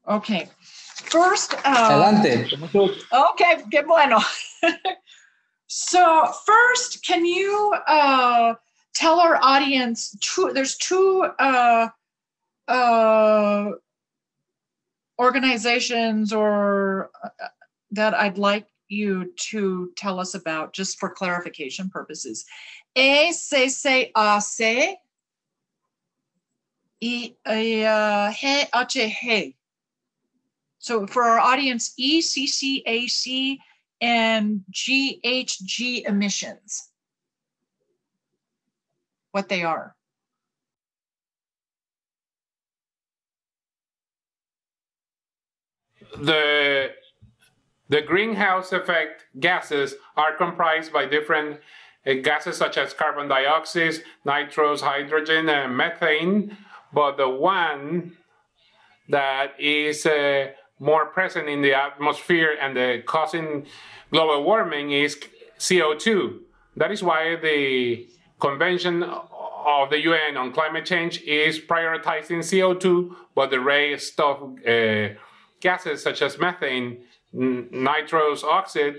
[0.07, 0.47] okay
[0.95, 2.49] first um, Adelante.
[3.13, 4.19] okay qué bueno
[5.67, 8.55] So first, can you uh,
[8.93, 10.51] tell our audience two?
[10.53, 11.89] There's two uh,
[12.67, 13.71] uh,
[15.19, 17.29] organizations or uh,
[17.91, 22.45] that I'd like you to tell us about, just for clarification purposes.
[22.95, 24.95] ECCAC
[27.01, 29.53] y uh, GHG.
[30.79, 33.57] So for our audience, ECCAC
[33.99, 36.89] and GHG emissions,
[39.31, 39.95] what they are.
[46.17, 46.91] The,
[47.89, 51.59] the greenhouse effect gases are comprised by different
[52.05, 56.55] uh, gases such as carbon dioxide, nitrous, hydrogen, and methane,
[56.93, 58.13] but the one
[59.09, 60.47] that is uh,
[60.79, 63.65] more present in the atmosphere and the causing
[64.11, 65.17] global warming is
[65.59, 66.39] CO2.
[66.75, 68.07] That is why the
[68.39, 75.09] Convention of the UN on climate change is prioritizing CO2, but the rest of uh,
[75.59, 76.99] gases such as methane,
[77.33, 78.97] nitrous oxide,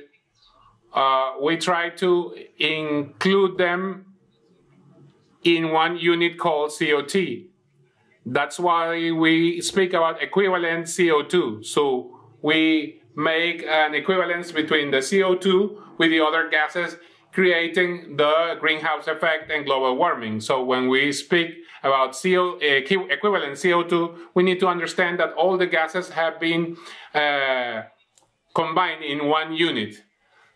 [0.92, 4.06] uh, we try to include them
[5.44, 7.14] in one unit called COT.
[8.30, 11.64] That's why we speak about equivalent CO2.
[11.64, 16.96] So we make an equivalence between the CO2 with the other gases,
[17.32, 20.40] creating the greenhouse effect and global warming.
[20.40, 25.66] So when we speak about CO, equivalent CO2, we need to understand that all the
[25.66, 26.76] gases have been
[27.14, 27.82] uh,
[28.54, 30.02] combined in one unit.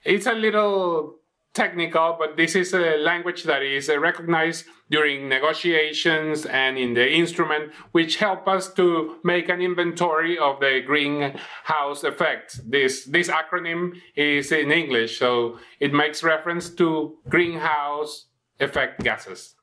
[0.05, 1.21] It's a little
[1.55, 7.73] technical, but this is a language that is recognized during negotiations and in the instrument,
[7.93, 12.61] which help us to make an inventory of the greenhouse effect.
[12.71, 18.27] This, this acronym is in English, so it makes reference to greenhouse
[18.61, 19.55] effect gases.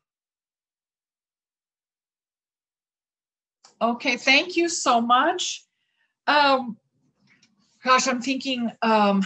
[3.82, 5.64] Okay, thank you so much.
[6.26, 6.76] Um,
[7.84, 9.24] gosh, I'm thinking um,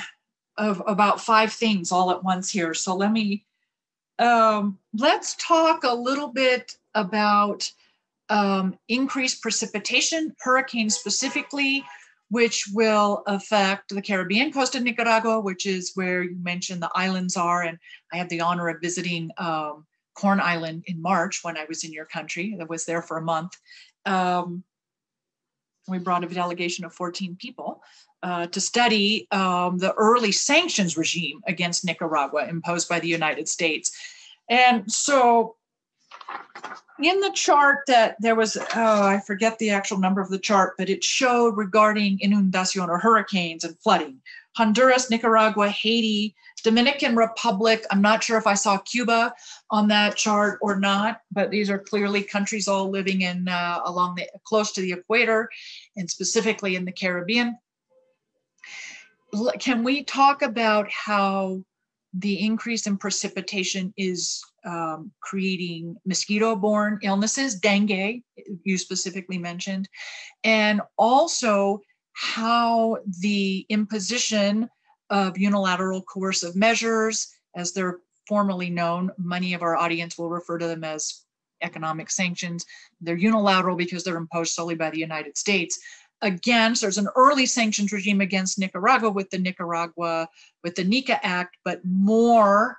[0.57, 2.73] of about five things all at once here.
[2.73, 3.45] So let me
[4.19, 7.69] um, let's talk a little bit about
[8.29, 11.83] um, increased precipitation, hurricanes specifically,
[12.29, 17.37] which will affect the Caribbean coast of Nicaragua, which is where you mentioned the islands
[17.37, 17.63] are.
[17.63, 17.77] And
[18.11, 19.85] I had the honor of visiting um,
[20.15, 22.57] Corn Island in March when I was in your country.
[22.59, 23.53] I was there for a month.
[24.05, 24.63] Um,
[25.87, 27.83] we brought a delegation of 14 people
[28.23, 33.91] uh, to study um, the early sanctions regime against Nicaragua imposed by the United States.
[34.49, 35.55] And so
[37.01, 40.75] in the chart that there was, oh, I forget the actual number of the chart,
[40.77, 44.21] but it showed regarding inundation or hurricanes and flooding.
[44.55, 47.83] Honduras, Nicaragua, Haiti, Dominican Republic.
[47.91, 49.33] I'm not sure if I saw Cuba
[49.69, 54.15] on that chart or not, but these are clearly countries all living in uh, along
[54.15, 55.49] the close to the equator,
[55.97, 57.57] and specifically in the Caribbean.
[59.59, 61.63] Can we talk about how
[62.13, 68.21] the increase in precipitation is um, creating mosquito borne illnesses, dengue,
[68.63, 69.89] you specifically mentioned,
[70.43, 71.81] and also
[72.13, 74.69] how the imposition
[75.09, 80.67] of unilateral coercive measures, as they're formally known, many of our audience will refer to
[80.67, 81.23] them as
[81.61, 82.65] economic sanctions.
[83.01, 85.79] They're unilateral because they're imposed solely by the United States.
[86.23, 90.29] Again, so there's an early sanctions regime against Nicaragua with the Nicaragua,
[90.63, 92.77] with the NICA Act, but more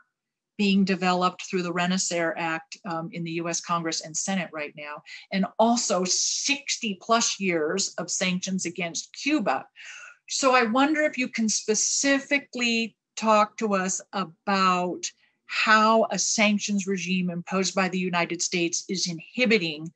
[0.56, 5.02] being developed through the Renacer Act um, in the US Congress and Senate right now,
[5.30, 9.66] and also 60 plus years of sanctions against Cuba.
[10.26, 15.04] So I wonder if you can specifically talk to us about
[15.44, 19.92] how a sanctions regime imposed by the United States is inhibiting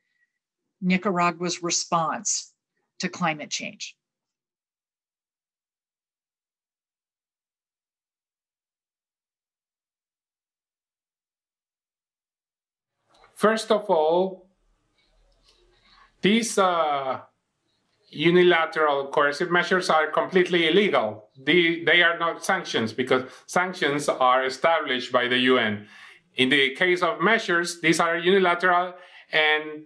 [0.83, 2.53] Nicaragua's response
[2.99, 3.97] to climate change.
[13.35, 14.49] First of all,
[16.23, 17.21] these uh,
[18.11, 21.29] unilateral coercive measures are completely illegal.
[21.41, 25.87] They, they are not sanctions because sanctions are established by the UN.
[26.35, 28.95] In the case of measures, these are unilateral
[29.33, 29.85] and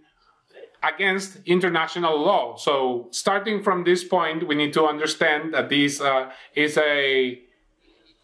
[0.83, 2.57] against international law.
[2.57, 7.41] So, starting from this point, we need to understand that this uh, is a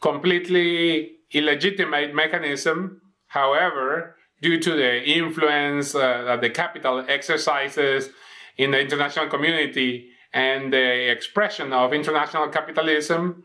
[0.00, 3.00] completely illegitimate mechanism.
[3.28, 8.10] However, due to the influence uh, that the capital exercises
[8.56, 13.44] in the international community and the expression of international capitalism,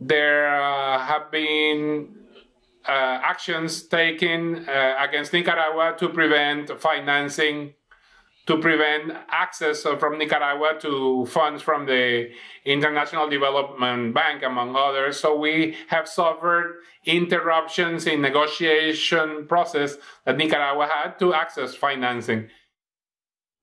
[0.00, 2.19] there uh, have been
[2.88, 7.74] actions taken uh, against Nicaragua to prevent financing,
[8.46, 12.30] to prevent access from Nicaragua to funds from the
[12.64, 15.20] International Development Bank, among others.
[15.20, 22.48] So we have suffered interruptions in negotiation process that Nicaragua had to access financing.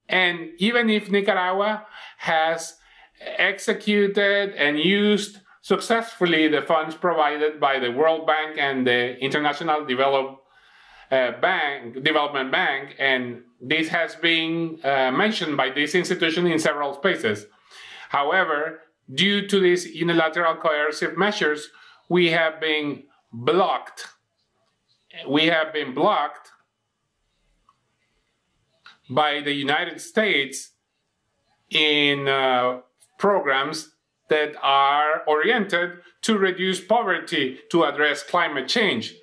[0.07, 1.85] And even if Nicaragua
[2.19, 2.77] has
[3.19, 10.41] executed and used successfully the funds provided by the World Bank and the International Develop,
[11.11, 16.93] uh, Bank, Development Bank, and this has been uh, mentioned by this institution in several
[16.93, 17.47] spaces.
[18.07, 18.79] However,
[19.13, 21.67] due to these unilateral coercive measures,
[22.07, 23.03] we have been
[23.33, 24.07] blocked.
[25.27, 26.49] We have been blocked
[29.09, 30.71] by the United States
[31.69, 32.79] in uh,
[33.17, 33.96] programs
[34.29, 39.15] that are oriented to reduce poverty to address climate change.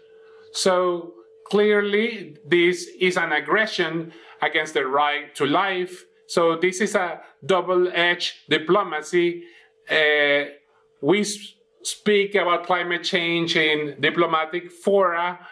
[0.52, 1.12] So
[1.48, 6.04] clearly, this is an aggression against the right to life.
[6.28, 9.44] So this is a double-edged diplomacy.
[9.90, 10.44] Uh,
[11.02, 11.24] we
[11.82, 15.46] speak about climate change in diplomatic fora,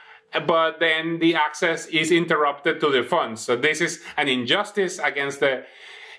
[0.46, 3.42] but then the access is interrupted to the funds.
[3.42, 5.64] So this is an injustice against the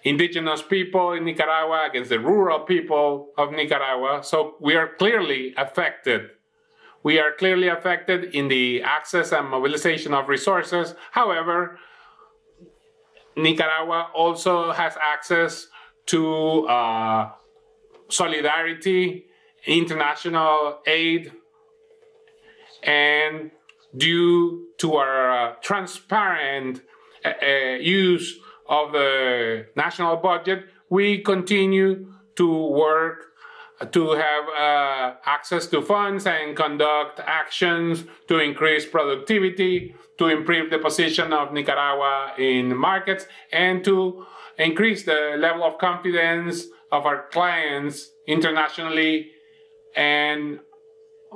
[0.04, 4.24] indigenous people in Nicaragua, against the rural people of Nicaragua.
[4.24, 6.30] So we are clearly affected.
[7.04, 10.96] We are clearly affected in the access and mobilization of resources.
[11.12, 11.80] However,
[13.36, 15.68] Nicaragua also has access
[16.08, 17.32] to uh,
[18.10, 19.26] solidarity,
[19.66, 21.32] international aid,
[22.84, 23.52] and
[23.96, 26.82] due to our uh, transparent
[27.24, 33.26] uh, uh, use of the national budget, we continue to work
[33.92, 40.78] to have uh, access to funds and conduct actions to increase productivity, to improve the
[40.78, 44.26] position of Nicaragua in markets, and to
[44.58, 49.32] increase the level of confidence of our clients internationally.
[49.96, 50.60] And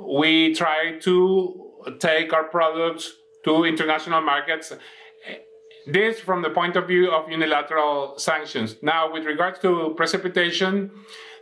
[0.00, 3.12] we try to take our products
[3.44, 4.72] to international markets.
[5.88, 8.76] This from the point of view of unilateral sanctions.
[8.82, 10.90] Now, with regards to precipitation,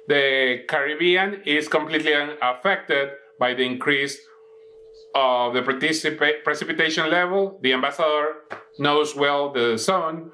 [0.07, 3.09] the Caribbean is completely unaffected
[3.41, 4.17] by the increase
[5.17, 5.63] of the
[6.45, 7.59] precipitation level.
[7.61, 8.37] The ambassador
[8.79, 10.31] knows well the zone,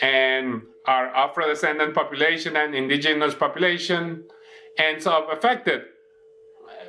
[0.00, 4.24] and our Afro-descendant population and indigenous population
[4.78, 5.82] ends up affected.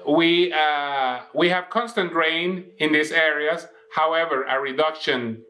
[0.08, 3.68] We, uh, we have constant rain in these areas.
[3.94, 5.44] However, a reduction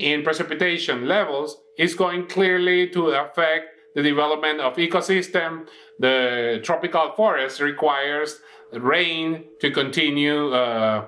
[0.00, 5.66] in precipitation levels is going clearly to affect the development of ecosystem.
[5.98, 8.40] The tropical forest requires
[8.72, 11.06] rain to continue uh,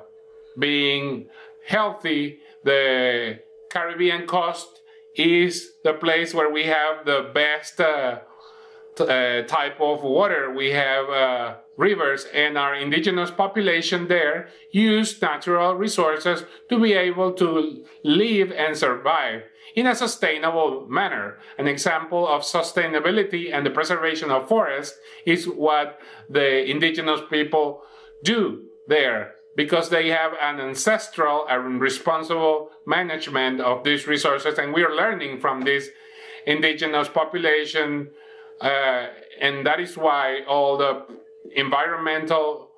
[0.59, 1.29] being
[1.67, 2.41] healthy.
[2.65, 3.41] The
[3.71, 4.83] Caribbean coast
[5.17, 8.21] is the place where we have the best uh,
[9.01, 10.53] uh, type of water.
[10.53, 17.33] We have uh, rivers, and our indigenous population there use natural resources to be able
[17.33, 19.43] to live and survive
[19.75, 21.39] in a sustainable manner.
[21.59, 25.99] An example of sustainability and the preservation of forests is what
[26.29, 27.83] the indigenous people
[28.23, 34.95] do there because they have an ancestral and responsible management of these resources and we're
[34.95, 35.89] learning from this
[36.47, 38.11] indigenous population
[38.61, 39.07] uh,
[39.41, 41.05] and that is why all the
[41.55, 42.71] environmental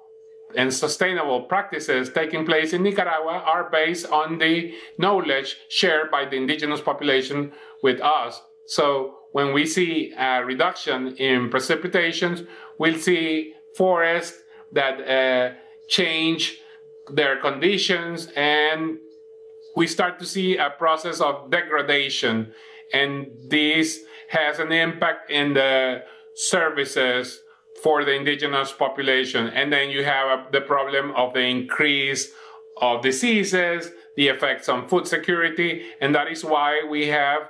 [0.56, 6.36] and sustainable practices taking place in Nicaragua are based on the knowledge shared by the
[6.36, 7.52] indigenous population
[7.82, 8.40] with us.
[8.66, 12.46] So when we see a reduction in precipitations,
[12.78, 14.38] we'll see forests
[14.72, 15.54] that uh,
[15.88, 16.58] change
[17.10, 18.98] their conditions and
[19.76, 22.52] we start to see a process of degradation
[22.92, 26.02] and this has an impact in the
[26.34, 27.43] services
[27.84, 29.48] for the indigenous population.
[29.48, 32.30] And then you have the problem of the increase
[32.80, 37.42] of diseases, the effects on food security, and that is why we have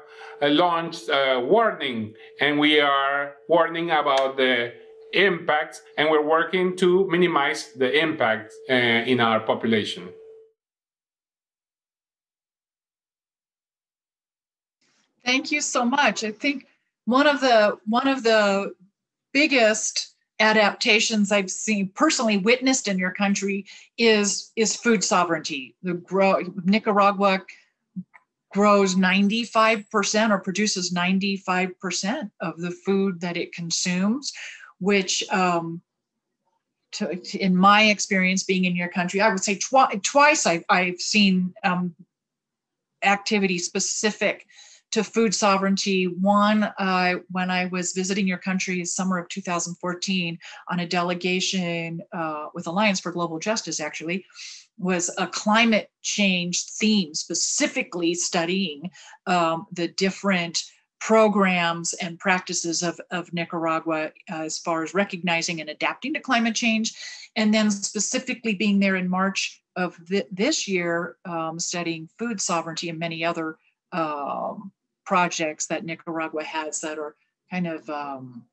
[0.43, 4.72] uh, launched a warning, and we are warning about the
[5.12, 10.09] impacts, and we're working to minimize the impact uh, in our population.
[15.24, 16.24] Thank you so much.
[16.24, 16.66] I think
[17.05, 18.74] one of the one of the
[19.32, 23.66] biggest adaptations I've seen personally witnessed in your country
[23.99, 25.76] is is food sovereignty.
[25.82, 27.43] The grow Nicaragua
[28.53, 34.32] grows 95% or produces 95% of the food that it consumes,
[34.78, 35.82] which um,
[36.93, 41.01] to, in my experience being in your country, I would say twi- twice I've, I've
[41.01, 41.97] seen um,
[43.03, 44.47] activity specific
[44.95, 46.05] to food sovereignty.
[46.07, 50.38] One, uh, when I was visiting your country summer of 2014
[50.68, 54.24] on a delegation uh, with Alliance for Global Justice, actually,
[54.78, 58.88] was a climate change theme, specifically studying
[59.26, 60.62] um, the different
[61.01, 66.55] programs and practices of, of Nicaragua uh, as far as recognizing and adapting to climate
[66.55, 66.95] change.
[67.34, 72.90] And then specifically being there in March of th- this year, um, studying food sovereignty
[72.90, 73.59] and many other
[73.90, 74.70] um,
[75.05, 77.17] projects that Nicaragua has that are
[77.51, 78.45] kind of um,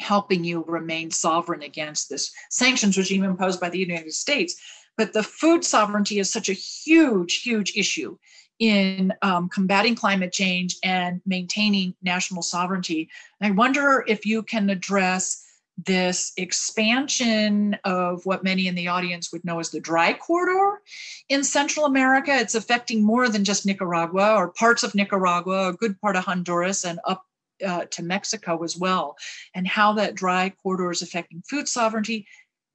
[0.00, 4.60] helping you remain sovereign against this sanctions regime imposed by the United States.
[4.96, 8.16] But the food sovereignty is such a huge, huge issue
[8.58, 13.10] in um, combating climate change and maintaining national sovereignty.
[13.40, 15.45] I wonder if you can address
[15.84, 20.80] this expansion of what many in the audience would know as the dry corridor
[21.28, 22.34] in Central America.
[22.34, 26.84] It's affecting more than just Nicaragua or parts of Nicaragua, a good part of Honduras,
[26.84, 27.24] and up
[27.64, 29.16] uh, to Mexico as well,
[29.54, 32.26] and how that dry corridor is affecting food sovereignty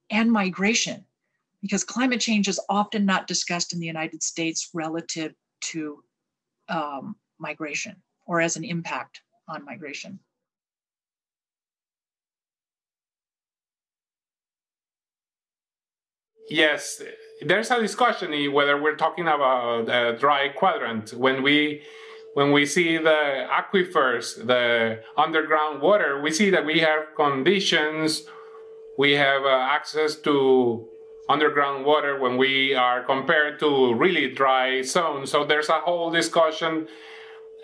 [0.10, 1.06] and migration.
[1.62, 6.04] Because climate change is often not discussed in the United States relative to
[6.70, 7.96] um, migration
[8.26, 10.20] or as an impact on migration.
[16.50, 17.02] Yes,
[17.42, 21.84] there's a discussion whether we're talking about a dry quadrant when we
[22.34, 28.24] when we see the aquifers, the underground water, we see that we have conditions,
[28.98, 30.88] we have uh, access to
[31.28, 35.30] underground water when we are compared to really dry zones.
[35.30, 36.88] So there's a whole discussion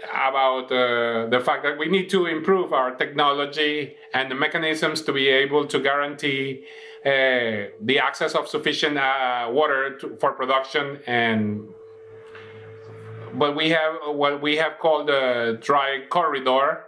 [0.04, 5.14] about uh, the fact that we need to improve our technology and the mechanisms to
[5.14, 6.66] be able to guarantee
[7.04, 11.68] the access of sufficient uh, water to, for production and
[13.34, 16.86] but we have what we have called the dry corridor.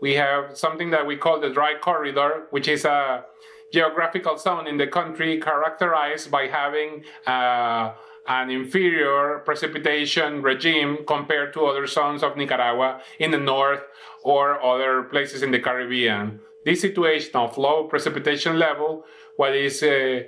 [0.00, 3.24] We have something that we call the dry corridor which is a
[3.72, 7.92] geographical zone in the country characterized by having uh,
[8.28, 13.82] an inferior precipitation regime compared to other zones of Nicaragua in the north
[14.22, 16.40] or other places in the Caribbean.
[16.64, 19.04] This situation of low precipitation level,
[19.36, 20.22] what is uh,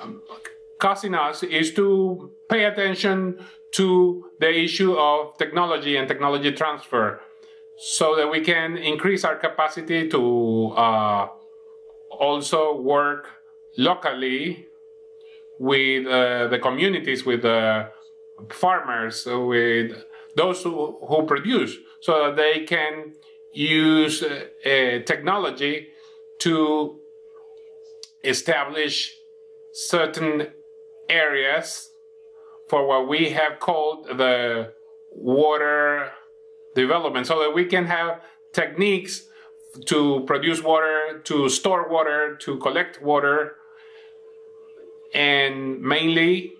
[0.00, 0.22] um,
[0.80, 3.38] causing us is to pay attention
[3.72, 7.20] to the issue of technology and technology transfer
[7.78, 11.28] so that we can increase our capacity to uh,
[12.10, 13.28] also work
[13.76, 14.66] locally
[15.58, 17.90] with uh, the communities, with the
[18.50, 19.92] farmers, with
[20.36, 23.14] those who, who produce, so that they can
[23.52, 24.28] use uh,
[25.06, 25.88] technology
[26.40, 26.98] to
[28.22, 29.14] establish
[29.72, 30.48] certain
[31.08, 31.90] areas
[32.68, 34.72] for what we have called the
[35.12, 36.10] water
[36.74, 38.20] development, so that we can have
[38.52, 39.28] techniques
[39.86, 43.55] to produce water, to store water, to collect water,
[45.16, 46.52] and mainly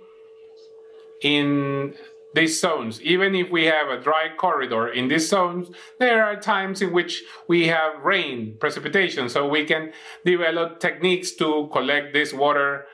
[1.22, 1.94] in
[2.34, 3.00] these zones.
[3.02, 7.22] Even if we have a dry corridor in these zones, there are times in which
[7.48, 9.92] we have rain, precipitation, so we can
[10.24, 12.86] develop techniques to collect this water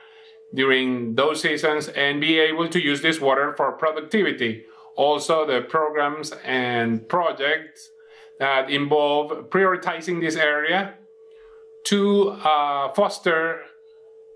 [0.53, 4.65] during those seasons and be able to use this water for productivity.
[4.95, 7.89] Also, the programs and projects
[8.39, 10.95] that involve prioritizing this area
[11.85, 13.61] to uh, foster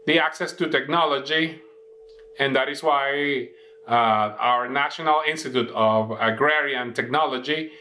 [0.08, 1.62] the access to technology,
[2.40, 3.50] and that is why
[3.88, 3.92] uh,
[4.40, 7.72] our National Institute of Agrarian Technology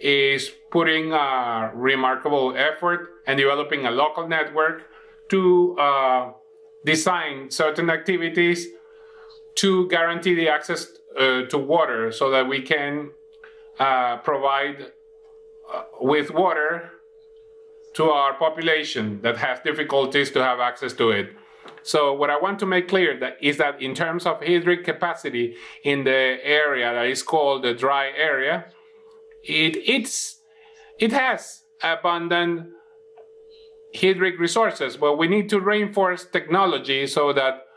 [0.00, 4.88] is putting a remarkable effort and developing a local network
[5.30, 6.32] to uh,
[6.84, 8.66] design certain activities
[9.54, 13.10] to guarantee the access uh, to water so that we can
[13.78, 14.92] uh, provide
[15.72, 16.90] uh, with water
[17.94, 21.32] to our population that has difficulties to have access to it.
[21.82, 25.56] So what I want to make clear that is that in terms of hydric capacity
[25.84, 28.66] in the area that is called the dry area,
[29.42, 30.40] it it's
[30.98, 32.68] it has abundant
[33.94, 37.67] hydric resources, but we need to reinforce technology so that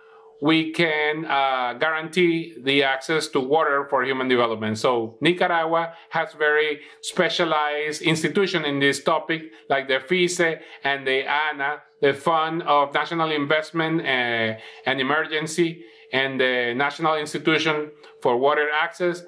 [0.41, 4.75] we can uh, guarantee the access to water for human development.
[4.79, 11.83] So Nicaragua has very specialized institution in this topic, like the FISE and the ANA,
[12.01, 19.23] the Fund of National Investment uh, and Emergency, and the National Institution for Water Access.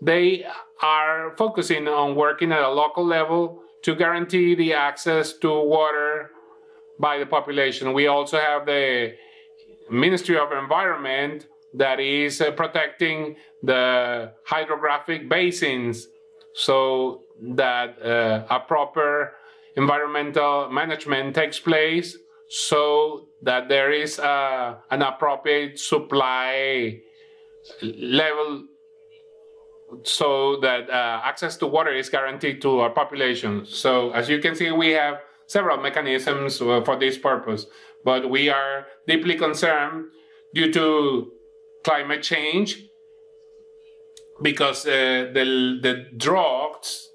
[0.00, 0.46] They
[0.80, 6.30] are focusing on working at a local level to guarantee the access to water
[7.00, 7.92] by the population.
[7.92, 9.14] We also have the
[9.92, 16.08] Ministry of Environment that is uh, protecting the hydrographic basins
[16.54, 19.32] so that uh, a proper
[19.76, 22.16] environmental management takes place
[22.48, 27.00] so that there is uh, an appropriate supply
[27.82, 28.66] level
[30.04, 33.64] so that uh, access to water is guaranteed to our population.
[33.66, 37.66] So as you can see, we have several mechanisms uh, for this purpose
[38.04, 40.06] but we are deeply concerned
[40.54, 41.32] due to
[41.84, 42.88] climate change
[44.40, 47.08] because uh, the, the droughts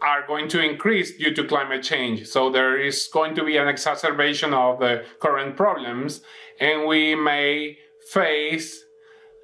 [0.00, 2.26] are going to increase due to climate change.
[2.26, 6.22] So there is going to be an exacerbation of the current problems,
[6.58, 7.78] and we may
[8.08, 8.84] face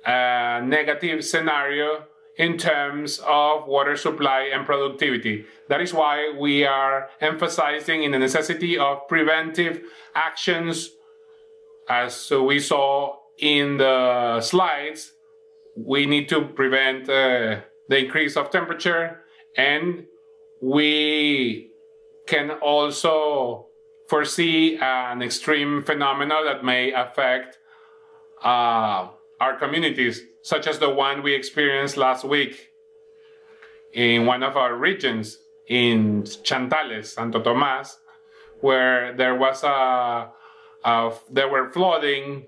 [0.05, 2.05] a negative scenario
[2.39, 5.45] in terms of water supply and productivity.
[5.69, 9.83] That is why we are emphasizing in the necessity of preventive
[10.15, 10.91] actions.
[11.89, 15.13] As we saw in the slides,
[15.77, 19.21] we need to prevent uh, the increase of temperature
[19.57, 20.07] and
[20.63, 21.71] we
[22.27, 23.67] can also
[24.09, 27.59] foresee an extreme phenomena that may affect
[28.43, 29.09] uh,
[29.41, 32.71] our communities such as the one we experienced last week
[33.93, 37.99] in one of our regions in Chontales, Santo Tomas,
[38.61, 40.31] where there was a,
[40.85, 42.47] a there were flooding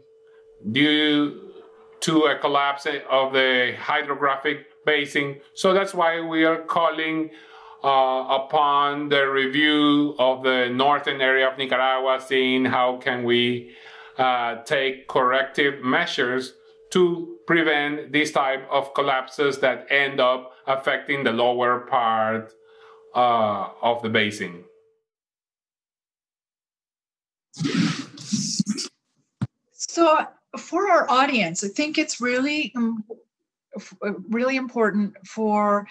[0.73, 1.53] due
[2.01, 5.41] to a collapse of the hydrographic basin.
[5.55, 7.31] So that's why we are calling
[7.85, 13.73] uh, upon the review of the northern area of Nicaragua, seeing how can we
[14.19, 16.55] uh, take corrective measures
[16.91, 22.53] to prevent this type of collapses that end up affecting the lower part
[23.15, 24.65] uh, of the basin.
[29.73, 30.27] So,
[30.59, 33.05] for our audience, I think it's really, um,
[34.29, 35.87] really important for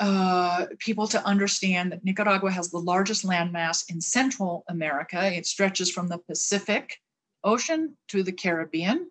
[0.00, 5.32] uh, people to understand that Nicaragua has the largest landmass in Central America.
[5.32, 6.96] It stretches from the Pacific
[7.44, 9.09] Ocean to the Caribbean.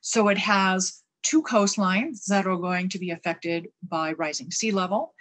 [0.00, 5.14] So it has two coastlines that are going to be affected by rising sea level.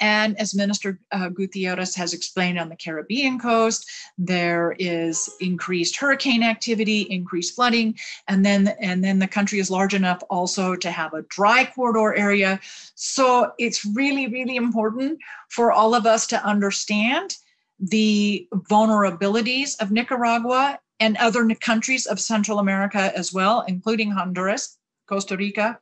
[0.00, 6.42] And as Minister uh, Gutierrez has explained on the Caribbean coast, there is increased hurricane
[6.42, 7.96] activity, increased flooding,
[8.26, 12.14] and then and then the country is large enough also to have a dry corridor
[12.16, 12.58] area.
[12.94, 15.18] So it's really really important
[15.50, 17.36] for all of us to understand
[17.78, 24.78] the vulnerabilities of Nicaragua and other countries of Central America as well, including Honduras
[25.08, 25.78] Costa Rica.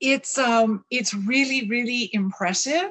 [0.00, 2.90] It's um, it's really really impressive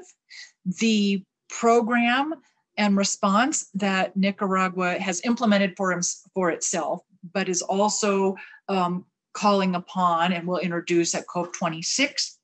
[0.65, 2.34] the program
[2.78, 5.99] and response that Nicaragua has implemented for
[6.34, 7.01] for itself,
[7.34, 8.36] but is also
[8.69, 12.38] um, calling upon and will introduce at COP26.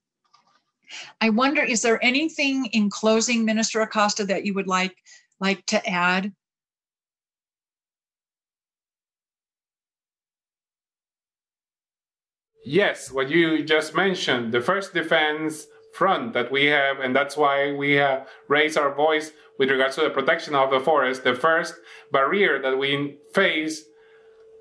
[1.19, 4.95] I wonder, is there anything in closing, Minister Acosta, that you would like
[5.39, 6.34] like to add
[12.70, 17.72] Yes, what you just mentioned, the first defense front that we have, and that's why
[17.72, 21.24] we have raised our voice with regards to the protection of the forest.
[21.24, 21.76] The first
[22.11, 23.86] barrier that we face,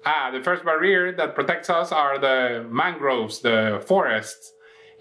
[0.05, 4.53] ah, the first barrier that protects us are the mangroves, the forests.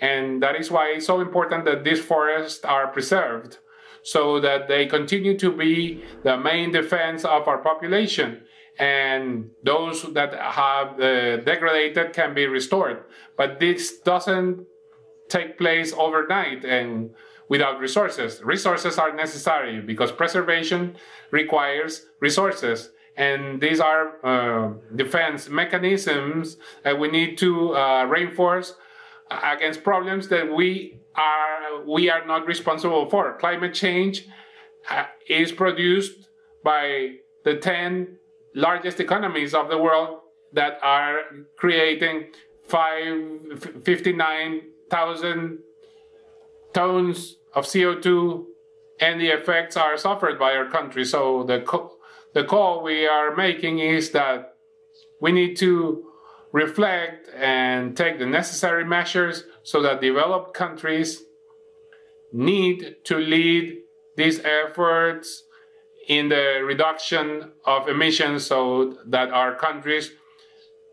[0.01, 3.59] And that is why it's so important that these forests are preserved
[4.01, 8.41] so that they continue to be the main defense of our population
[8.77, 13.03] and those that have uh, degraded can be restored.
[13.37, 14.65] But this doesn't
[15.29, 17.11] take place overnight and
[17.47, 18.41] without resources.
[18.43, 20.95] Resources are necessary because preservation
[21.31, 22.91] requires resources.
[23.17, 28.75] And these are uh, defense mechanisms that we need to uh, reinforce
[29.31, 33.37] against problems that we are we are not responsible for.
[33.37, 34.27] Climate change
[34.89, 36.29] uh, is produced
[36.63, 38.17] by the 10
[38.55, 40.21] largest economies of the world
[40.53, 41.19] that are
[41.57, 42.31] creating
[42.67, 45.59] 59,000
[46.73, 48.45] tons of CO2
[48.99, 51.03] and the effects are suffered by our country.
[51.05, 51.97] So the, co-
[52.33, 54.55] the call we are making is that
[55.21, 56.11] we need to
[56.51, 61.23] reflect and take the necessary measures so that developed countries
[62.31, 63.79] need to lead
[64.15, 65.43] these efforts
[66.07, 70.11] in the reduction of emissions so that our countries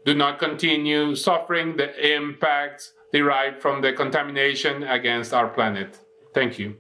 [0.04, 6.00] do not continue suffering the impacts derived from the contamination against our planet.
[6.34, 6.76] Thank you.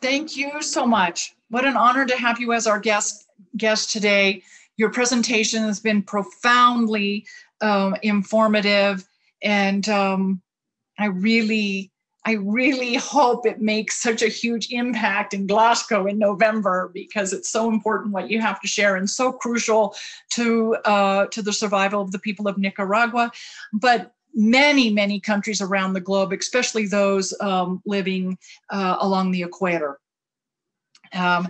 [0.00, 1.34] Thank you so much.
[1.48, 3.26] What an honor to have you as our guest
[3.56, 4.42] guest today.
[4.76, 7.24] Your presentation has been profoundly
[7.62, 9.08] um, informative,
[9.42, 10.42] and um,
[10.98, 11.90] I really
[12.26, 17.50] I really hope it makes such a huge impact in Glasgow in November because it's
[17.50, 19.94] so important what you have to share and so crucial
[20.30, 23.30] to uh, to the survival of the people of Nicaragua.
[23.72, 28.38] But many, many countries around the globe, especially those um, living
[28.70, 30.00] uh, along the equator.
[31.12, 31.48] Um,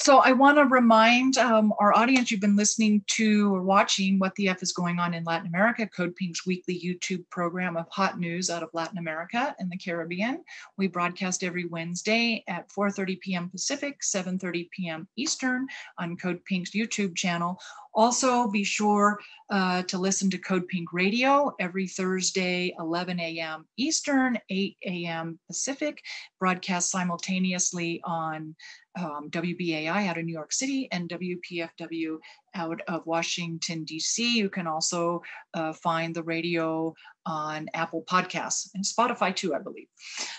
[0.00, 4.32] so I want to remind um, our audience you've been listening to or watching What
[4.36, 8.16] the F is Going On in Latin America, Code Pink's weekly YouTube program of hot
[8.16, 10.44] news out of Latin America and the Caribbean.
[10.76, 13.50] We broadcast every Wednesday at 4.30 p.m.
[13.50, 15.08] Pacific, 7.30 p.m.
[15.16, 15.66] Eastern
[15.98, 17.58] on Code Pink's YouTube channel.
[17.92, 19.18] Also, be sure
[19.50, 23.66] uh, to listen to Code Pink Radio every Thursday, 11 a.m.
[23.76, 25.38] Eastern, 8 a.m.
[25.48, 26.00] Pacific,
[26.38, 28.54] broadcast simultaneously on
[28.98, 32.18] um, WBAI out of New York City and WPFW
[32.54, 34.36] out of Washington, D.C.
[34.36, 35.22] You can also
[35.54, 36.94] uh, find the radio
[37.24, 39.86] on Apple Podcasts and Spotify too, I believe.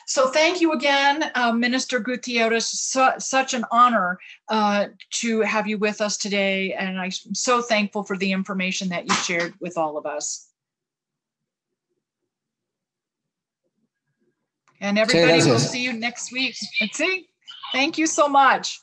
[0.08, 2.70] So thank you again, uh, Minister Gutierrez.
[2.70, 6.74] So, such an honor uh, to have you with us today.
[6.74, 10.48] And I'm so thankful for the information that you shared with all of us.
[14.82, 16.56] And everybody, we'll see you next week.
[16.82, 17.29] Let's see.
[17.72, 18.82] Thank you so much.